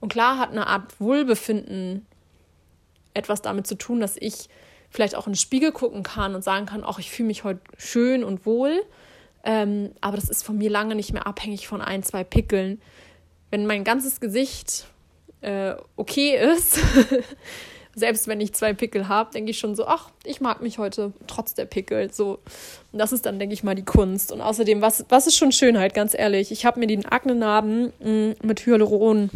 Und 0.00 0.12
klar 0.12 0.38
hat 0.38 0.50
eine 0.50 0.66
Art 0.66 1.00
Wohlbefinden 1.00 2.06
etwas 3.14 3.40
damit 3.40 3.66
zu 3.66 3.76
tun, 3.76 4.00
dass 4.00 4.16
ich 4.16 4.48
vielleicht 4.90 5.14
auch 5.14 5.26
in 5.26 5.32
den 5.32 5.38
Spiegel 5.38 5.72
gucken 5.72 6.02
kann 6.02 6.34
und 6.34 6.42
sagen 6.42 6.66
kann, 6.66 6.82
ach, 6.84 6.98
ich 6.98 7.10
fühle 7.10 7.28
mich 7.28 7.44
heute 7.44 7.60
schön 7.76 8.24
und 8.24 8.46
wohl. 8.46 8.82
Ähm, 9.44 9.90
aber 10.00 10.16
das 10.16 10.28
ist 10.28 10.42
von 10.42 10.58
mir 10.58 10.70
lange 10.70 10.94
nicht 10.94 11.12
mehr 11.12 11.26
abhängig 11.26 11.68
von 11.68 11.80
ein, 11.80 12.02
zwei 12.02 12.24
Pickeln. 12.24 12.80
Wenn 13.50 13.66
mein 13.66 13.84
ganzes 13.84 14.20
Gesicht 14.20 14.86
äh, 15.40 15.74
okay 15.96 16.36
ist, 16.36 16.80
selbst 17.94 18.28
wenn 18.28 18.40
ich 18.40 18.52
zwei 18.52 18.72
Pickel 18.72 19.08
habe, 19.08 19.32
denke 19.32 19.50
ich 19.50 19.58
schon 19.58 19.74
so, 19.74 19.86
ach, 19.86 20.10
ich 20.24 20.40
mag 20.40 20.62
mich 20.62 20.78
heute 20.78 21.12
trotz 21.26 21.54
der 21.54 21.64
Pickel. 21.64 22.12
So, 22.12 22.38
und 22.92 22.98
das 22.98 23.12
ist 23.12 23.26
dann, 23.26 23.38
denke 23.38 23.54
ich 23.54 23.62
mal, 23.62 23.74
die 23.74 23.84
Kunst. 23.84 24.32
Und 24.32 24.40
außerdem, 24.40 24.80
was, 24.80 25.04
was 25.08 25.26
ist 25.26 25.36
schon 25.36 25.52
Schönheit, 25.52 25.94
ganz 25.94 26.14
ehrlich? 26.14 26.50
Ich 26.50 26.64
habe 26.64 26.80
mir 26.80 26.86
den 26.86 27.06
Aknenarben 27.06 27.92
mm, 28.00 28.46
mit 28.46 28.66
Hyaluron 28.66 29.30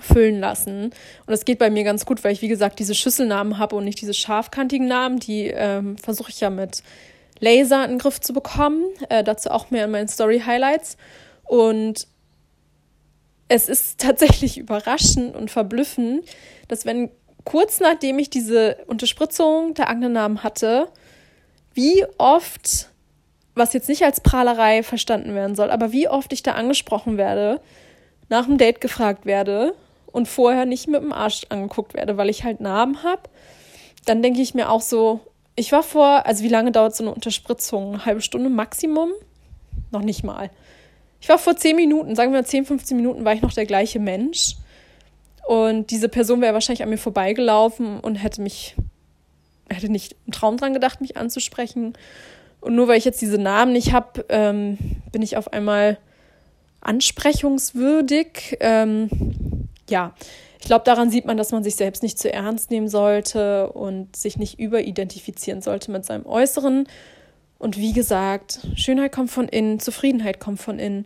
füllen 0.00 0.40
lassen. 0.40 0.84
Und 0.84 0.92
das 1.26 1.44
geht 1.44 1.58
bei 1.58 1.70
mir 1.70 1.84
ganz 1.84 2.06
gut, 2.06 2.24
weil 2.24 2.32
ich, 2.32 2.42
wie 2.42 2.48
gesagt, 2.48 2.78
diese 2.78 2.94
Schüsselnamen 2.94 3.58
habe 3.58 3.76
und 3.76 3.84
nicht 3.84 4.00
diese 4.00 4.14
scharfkantigen 4.14 4.86
Namen. 4.86 5.18
Die 5.18 5.46
ähm, 5.46 5.96
versuche 5.98 6.30
ich 6.30 6.40
ja 6.40 6.50
mit 6.50 6.82
Laser 7.40 7.84
in 7.84 7.92
den 7.92 7.98
Griff 7.98 8.20
zu 8.20 8.32
bekommen. 8.32 8.84
Äh, 9.08 9.24
dazu 9.24 9.50
auch 9.50 9.70
mehr 9.70 9.84
in 9.84 9.90
meinen 9.90 10.08
Story-Highlights. 10.08 10.96
Und 11.44 12.06
es 13.48 13.68
ist 13.68 13.98
tatsächlich 14.00 14.58
überraschend 14.58 15.36
und 15.36 15.50
verblüffend, 15.50 16.24
dass 16.68 16.86
wenn 16.86 17.10
kurz 17.44 17.80
nachdem 17.80 18.18
ich 18.18 18.30
diese 18.30 18.76
Unterspritzung 18.86 19.74
der 19.74 19.90
Aknenamen 19.90 20.42
hatte, 20.42 20.88
wie 21.74 22.04
oft, 22.18 22.88
was 23.54 23.72
jetzt 23.72 23.88
nicht 23.88 24.04
als 24.04 24.20
Prahlerei 24.20 24.82
verstanden 24.82 25.34
werden 25.34 25.56
soll, 25.56 25.70
aber 25.70 25.92
wie 25.92 26.08
oft 26.08 26.32
ich 26.32 26.42
da 26.42 26.52
angesprochen 26.52 27.16
werde, 27.16 27.60
nach 28.28 28.46
dem 28.46 28.58
Date 28.58 28.80
gefragt 28.80 29.26
werde 29.26 29.74
und 30.12 30.28
vorher 30.28 30.66
nicht 30.66 30.88
mit 30.88 31.02
dem 31.02 31.12
Arsch 31.12 31.42
angeguckt 31.48 31.94
werde, 31.94 32.16
weil 32.16 32.28
ich 32.28 32.44
halt 32.44 32.60
Narben 32.60 33.02
habe, 33.02 33.22
dann 34.04 34.22
denke 34.22 34.40
ich 34.40 34.54
mir 34.54 34.70
auch 34.70 34.80
so, 34.80 35.20
ich 35.56 35.72
war 35.72 35.82
vor, 35.82 36.26
also 36.26 36.44
wie 36.44 36.48
lange 36.48 36.72
dauert 36.72 36.94
so 36.94 37.04
eine 37.04 37.14
Unterspritzung? 37.14 37.94
Eine 37.94 38.04
halbe 38.06 38.20
Stunde 38.20 38.48
Maximum? 38.48 39.10
Noch 39.90 40.02
nicht 40.02 40.24
mal. 40.24 40.50
Ich 41.20 41.28
war 41.28 41.38
vor 41.38 41.56
zehn 41.56 41.76
Minuten, 41.76 42.16
sagen 42.16 42.32
wir 42.32 42.44
10, 42.44 42.64
15 42.64 42.96
Minuten, 42.96 43.24
war 43.24 43.34
ich 43.34 43.42
noch 43.42 43.52
der 43.52 43.66
gleiche 43.66 44.00
Mensch. 44.00 44.56
Und 45.46 45.90
diese 45.90 46.08
Person 46.08 46.40
wäre 46.40 46.54
wahrscheinlich 46.54 46.82
an 46.82 46.90
mir 46.90 46.98
vorbeigelaufen 46.98 48.00
und 48.00 48.16
hätte 48.16 48.40
mich, 48.40 48.74
hätte 49.68 49.88
nicht 49.88 50.16
im 50.26 50.32
Traum 50.32 50.56
dran 50.56 50.72
gedacht, 50.72 51.00
mich 51.00 51.16
anzusprechen. 51.16 51.94
Und 52.60 52.74
nur 52.74 52.88
weil 52.88 52.98
ich 52.98 53.04
jetzt 53.04 53.20
diese 53.20 53.38
Namen 53.38 53.72
nicht 53.72 53.92
habe, 53.92 54.24
ähm, 54.28 54.78
bin 55.10 55.22
ich 55.22 55.36
auf 55.36 55.52
einmal 55.52 55.98
ansprechungswürdig. 56.80 58.56
Ähm, 58.60 59.10
ja, 59.92 60.14
ich 60.58 60.66
glaube, 60.66 60.84
daran 60.84 61.10
sieht 61.10 61.26
man, 61.26 61.36
dass 61.36 61.52
man 61.52 61.62
sich 61.62 61.76
selbst 61.76 62.02
nicht 62.02 62.18
zu 62.18 62.32
ernst 62.32 62.70
nehmen 62.70 62.88
sollte 62.88 63.70
und 63.72 64.16
sich 64.16 64.36
nicht 64.38 64.58
überidentifizieren 64.58 65.60
sollte 65.60 65.90
mit 65.90 66.04
seinem 66.04 66.24
Äußeren. 66.24 66.88
Und 67.58 67.76
wie 67.76 67.92
gesagt, 67.92 68.60
Schönheit 68.74 69.12
kommt 69.12 69.30
von 69.30 69.48
innen, 69.48 69.80
Zufriedenheit 69.80 70.40
kommt 70.40 70.60
von 70.60 70.78
innen. 70.78 71.04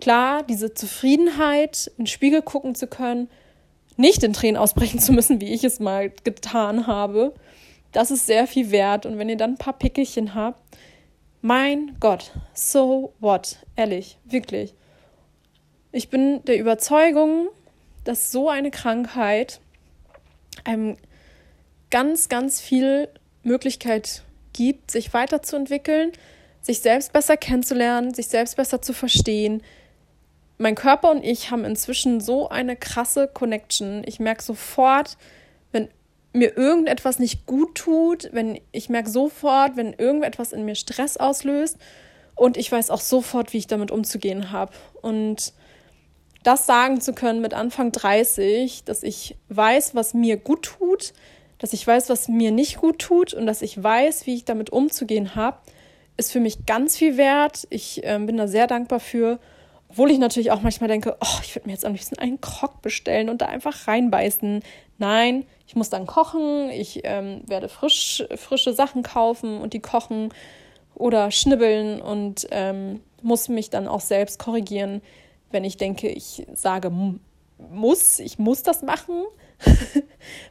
Klar, 0.00 0.42
diese 0.42 0.74
Zufriedenheit, 0.74 1.90
in 1.96 2.04
den 2.04 2.06
Spiegel 2.06 2.42
gucken 2.42 2.74
zu 2.74 2.86
können, 2.86 3.28
nicht 3.96 4.22
in 4.22 4.34
Tränen 4.34 4.58
ausbrechen 4.58 5.00
zu 5.00 5.12
müssen, 5.12 5.40
wie 5.40 5.52
ich 5.52 5.64
es 5.64 5.80
mal 5.80 6.10
getan 6.24 6.86
habe. 6.86 7.32
Das 7.92 8.10
ist 8.10 8.26
sehr 8.26 8.46
viel 8.46 8.70
wert. 8.70 9.06
Und 9.06 9.18
wenn 9.18 9.30
ihr 9.30 9.38
dann 9.38 9.52
ein 9.52 9.58
paar 9.58 9.78
Pickelchen 9.78 10.34
habt, 10.34 10.60
mein 11.40 11.96
Gott, 12.00 12.32
so 12.52 13.14
what? 13.20 13.56
Ehrlich, 13.76 14.18
wirklich. 14.24 14.74
Ich 15.92 16.10
bin 16.10 16.44
der 16.44 16.58
Überzeugung, 16.58 17.48
dass 18.08 18.32
so 18.32 18.48
eine 18.48 18.70
Krankheit 18.70 19.60
einem 20.64 20.96
ganz, 21.90 22.28
ganz 22.28 22.60
viel 22.60 23.08
Möglichkeit 23.42 24.22
gibt, 24.52 24.90
sich 24.90 25.12
weiterzuentwickeln, 25.14 26.12
sich 26.62 26.80
selbst 26.80 27.12
besser 27.12 27.36
kennenzulernen, 27.36 28.14
sich 28.14 28.28
selbst 28.28 28.56
besser 28.56 28.82
zu 28.82 28.92
verstehen, 28.92 29.62
mein 30.58 30.74
Körper 30.74 31.10
und 31.10 31.22
ich 31.22 31.50
haben 31.50 31.64
inzwischen 31.64 32.20
so 32.20 32.48
eine 32.48 32.76
krasse 32.76 33.28
Connection. 33.28 34.02
Ich 34.06 34.20
merke 34.20 34.42
sofort, 34.42 35.18
wenn 35.70 35.88
mir 36.32 36.56
irgendetwas 36.56 37.18
nicht 37.18 37.46
gut 37.46 37.74
tut, 37.74 38.30
wenn 38.32 38.60
ich 38.72 38.88
merke 38.88 39.10
sofort, 39.10 39.76
wenn 39.76 39.92
irgendetwas 39.92 40.52
in 40.52 40.64
mir 40.64 40.74
Stress 40.74 41.16
auslöst 41.16 41.76
und 42.34 42.56
ich 42.56 42.70
weiß 42.70 42.90
auch 42.90 43.00
sofort, 43.00 43.52
wie 43.52 43.58
ich 43.58 43.66
damit 43.66 43.90
umzugehen 43.90 44.50
habe. 44.50 44.72
Und 45.02 45.52
das 46.46 46.64
sagen 46.64 47.00
zu 47.00 47.12
können 47.12 47.40
mit 47.40 47.54
Anfang 47.54 47.90
30, 47.90 48.84
dass 48.84 49.02
ich 49.02 49.36
weiß, 49.48 49.96
was 49.96 50.14
mir 50.14 50.36
gut 50.36 50.62
tut, 50.62 51.12
dass 51.58 51.72
ich 51.72 51.84
weiß, 51.84 52.08
was 52.08 52.28
mir 52.28 52.52
nicht 52.52 52.76
gut 52.78 53.00
tut 53.00 53.34
und 53.34 53.46
dass 53.46 53.62
ich 53.62 53.82
weiß, 53.82 54.26
wie 54.26 54.34
ich 54.34 54.44
damit 54.44 54.70
umzugehen 54.70 55.34
habe, 55.34 55.58
ist 56.16 56.30
für 56.30 56.38
mich 56.38 56.64
ganz 56.64 56.96
viel 56.96 57.16
wert. 57.16 57.66
Ich 57.70 58.04
äh, 58.04 58.18
bin 58.20 58.36
da 58.36 58.46
sehr 58.46 58.68
dankbar 58.68 59.00
für. 59.00 59.40
Obwohl 59.88 60.10
ich 60.10 60.18
natürlich 60.18 60.50
auch 60.52 60.62
manchmal 60.62 60.88
denke, 60.88 61.16
oh, 61.20 61.38
ich 61.42 61.54
würde 61.54 61.66
mir 61.66 61.72
jetzt 61.72 61.84
am 61.84 61.92
liebsten 61.92 62.18
einen 62.18 62.40
Krog 62.40 62.80
bestellen 62.80 63.28
und 63.28 63.42
da 63.42 63.46
einfach 63.46 63.88
reinbeißen. 63.88 64.62
Nein, 64.98 65.46
ich 65.66 65.74
muss 65.74 65.90
dann 65.90 66.06
kochen, 66.06 66.70
ich 66.70 67.00
ähm, 67.04 67.42
werde 67.46 67.68
frisch, 67.68 68.24
frische 68.36 68.72
Sachen 68.72 69.02
kaufen 69.02 69.58
und 69.58 69.72
die 69.72 69.80
kochen 69.80 70.32
oder 70.94 71.30
schnibbeln 71.30 72.00
und 72.00 72.46
ähm, 72.50 73.00
muss 73.22 73.48
mich 73.48 73.70
dann 73.70 73.88
auch 73.88 74.00
selbst 74.00 74.38
korrigieren, 74.38 75.02
wenn 75.50 75.64
ich 75.64 75.76
denke, 75.76 76.08
ich 76.08 76.46
sage 76.54 76.90
muss, 77.58 78.18
ich 78.18 78.38
muss 78.38 78.62
das 78.62 78.82
machen. 78.82 79.24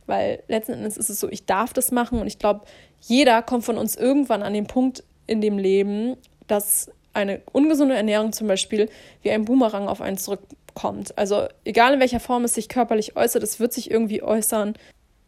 Weil 0.05 0.43
letzten 0.47 0.73
Endes 0.73 0.97
ist 0.97 1.09
es 1.09 1.19
so, 1.19 1.29
ich 1.29 1.45
darf 1.45 1.73
das 1.73 1.91
machen 1.91 2.19
und 2.19 2.27
ich 2.27 2.39
glaube, 2.39 2.61
jeder 3.01 3.41
kommt 3.41 3.63
von 3.63 3.77
uns 3.77 3.95
irgendwann 3.95 4.41
an 4.41 4.53
den 4.53 4.67
Punkt 4.67 5.03
in 5.27 5.41
dem 5.41 5.57
Leben, 5.57 6.17
dass 6.47 6.89
eine 7.13 7.41
ungesunde 7.51 7.95
Ernährung 7.95 8.33
zum 8.33 8.47
Beispiel 8.47 8.89
wie 9.21 9.31
ein 9.31 9.45
Boomerang 9.45 9.87
auf 9.87 10.01
einen 10.01 10.17
zurückkommt. 10.17 11.17
Also 11.17 11.47
egal 11.63 11.93
in 11.93 11.99
welcher 11.99 12.19
Form 12.19 12.43
es 12.43 12.55
sich 12.55 12.67
körperlich 12.67 13.15
äußert, 13.15 13.43
es 13.43 13.59
wird 13.59 13.73
sich 13.73 13.89
irgendwie 13.89 14.21
äußern. 14.21 14.73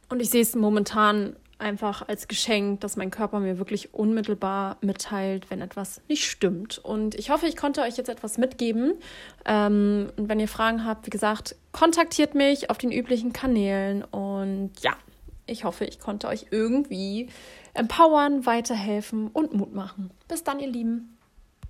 Und 0.10 0.22
ich 0.22 0.30
sehe 0.30 0.42
es 0.42 0.56
momentan 0.56 1.36
einfach 1.60 2.08
als 2.08 2.28
Geschenk, 2.28 2.82
dass 2.82 2.96
mein 2.96 3.12
Körper 3.12 3.40
mir 3.40 3.58
wirklich 3.58 3.94
unmittelbar 3.94 4.78
mitteilt, 4.82 5.50
wenn 5.50 5.62
etwas 5.62 6.02
nicht 6.08 6.26
stimmt. 6.26 6.78
Und 6.78 7.16
ich 7.16 7.30
hoffe, 7.30 7.48
ich 7.48 7.56
konnte 7.56 7.82
euch 7.82 7.98
jetzt 7.98 8.10
etwas 8.10 8.38
mitgeben. 8.38 8.94
Ähm, 9.46 10.12
und 10.18 10.30
wenn 10.30 10.40
ihr 10.40 10.48
Fragen 10.48 10.86
habt, 10.86 11.06
wie 11.06 11.12
gesagt, 11.12 11.56
kontaktiert 11.72 12.36
mich 12.36 12.70
auf 12.70 12.78
den 12.78 12.92
üblichen 12.92 13.34
Kanälen. 13.34 14.04
Und 14.04 14.72
ja, 14.82 14.94
ich 15.46 15.64
hoffe, 15.64 15.86
ich 15.86 16.00
konnte 16.00 16.28
euch 16.28 16.48
irgendwie 16.52 17.30
empowern, 17.74 18.46
weiterhelfen 18.46 19.28
und 19.28 19.54
Mut 19.54 19.74
machen. 19.74 20.12
Bis 20.28 20.44
dann, 20.44 20.60
ihr 20.60 20.68
Lieben. 20.68 21.17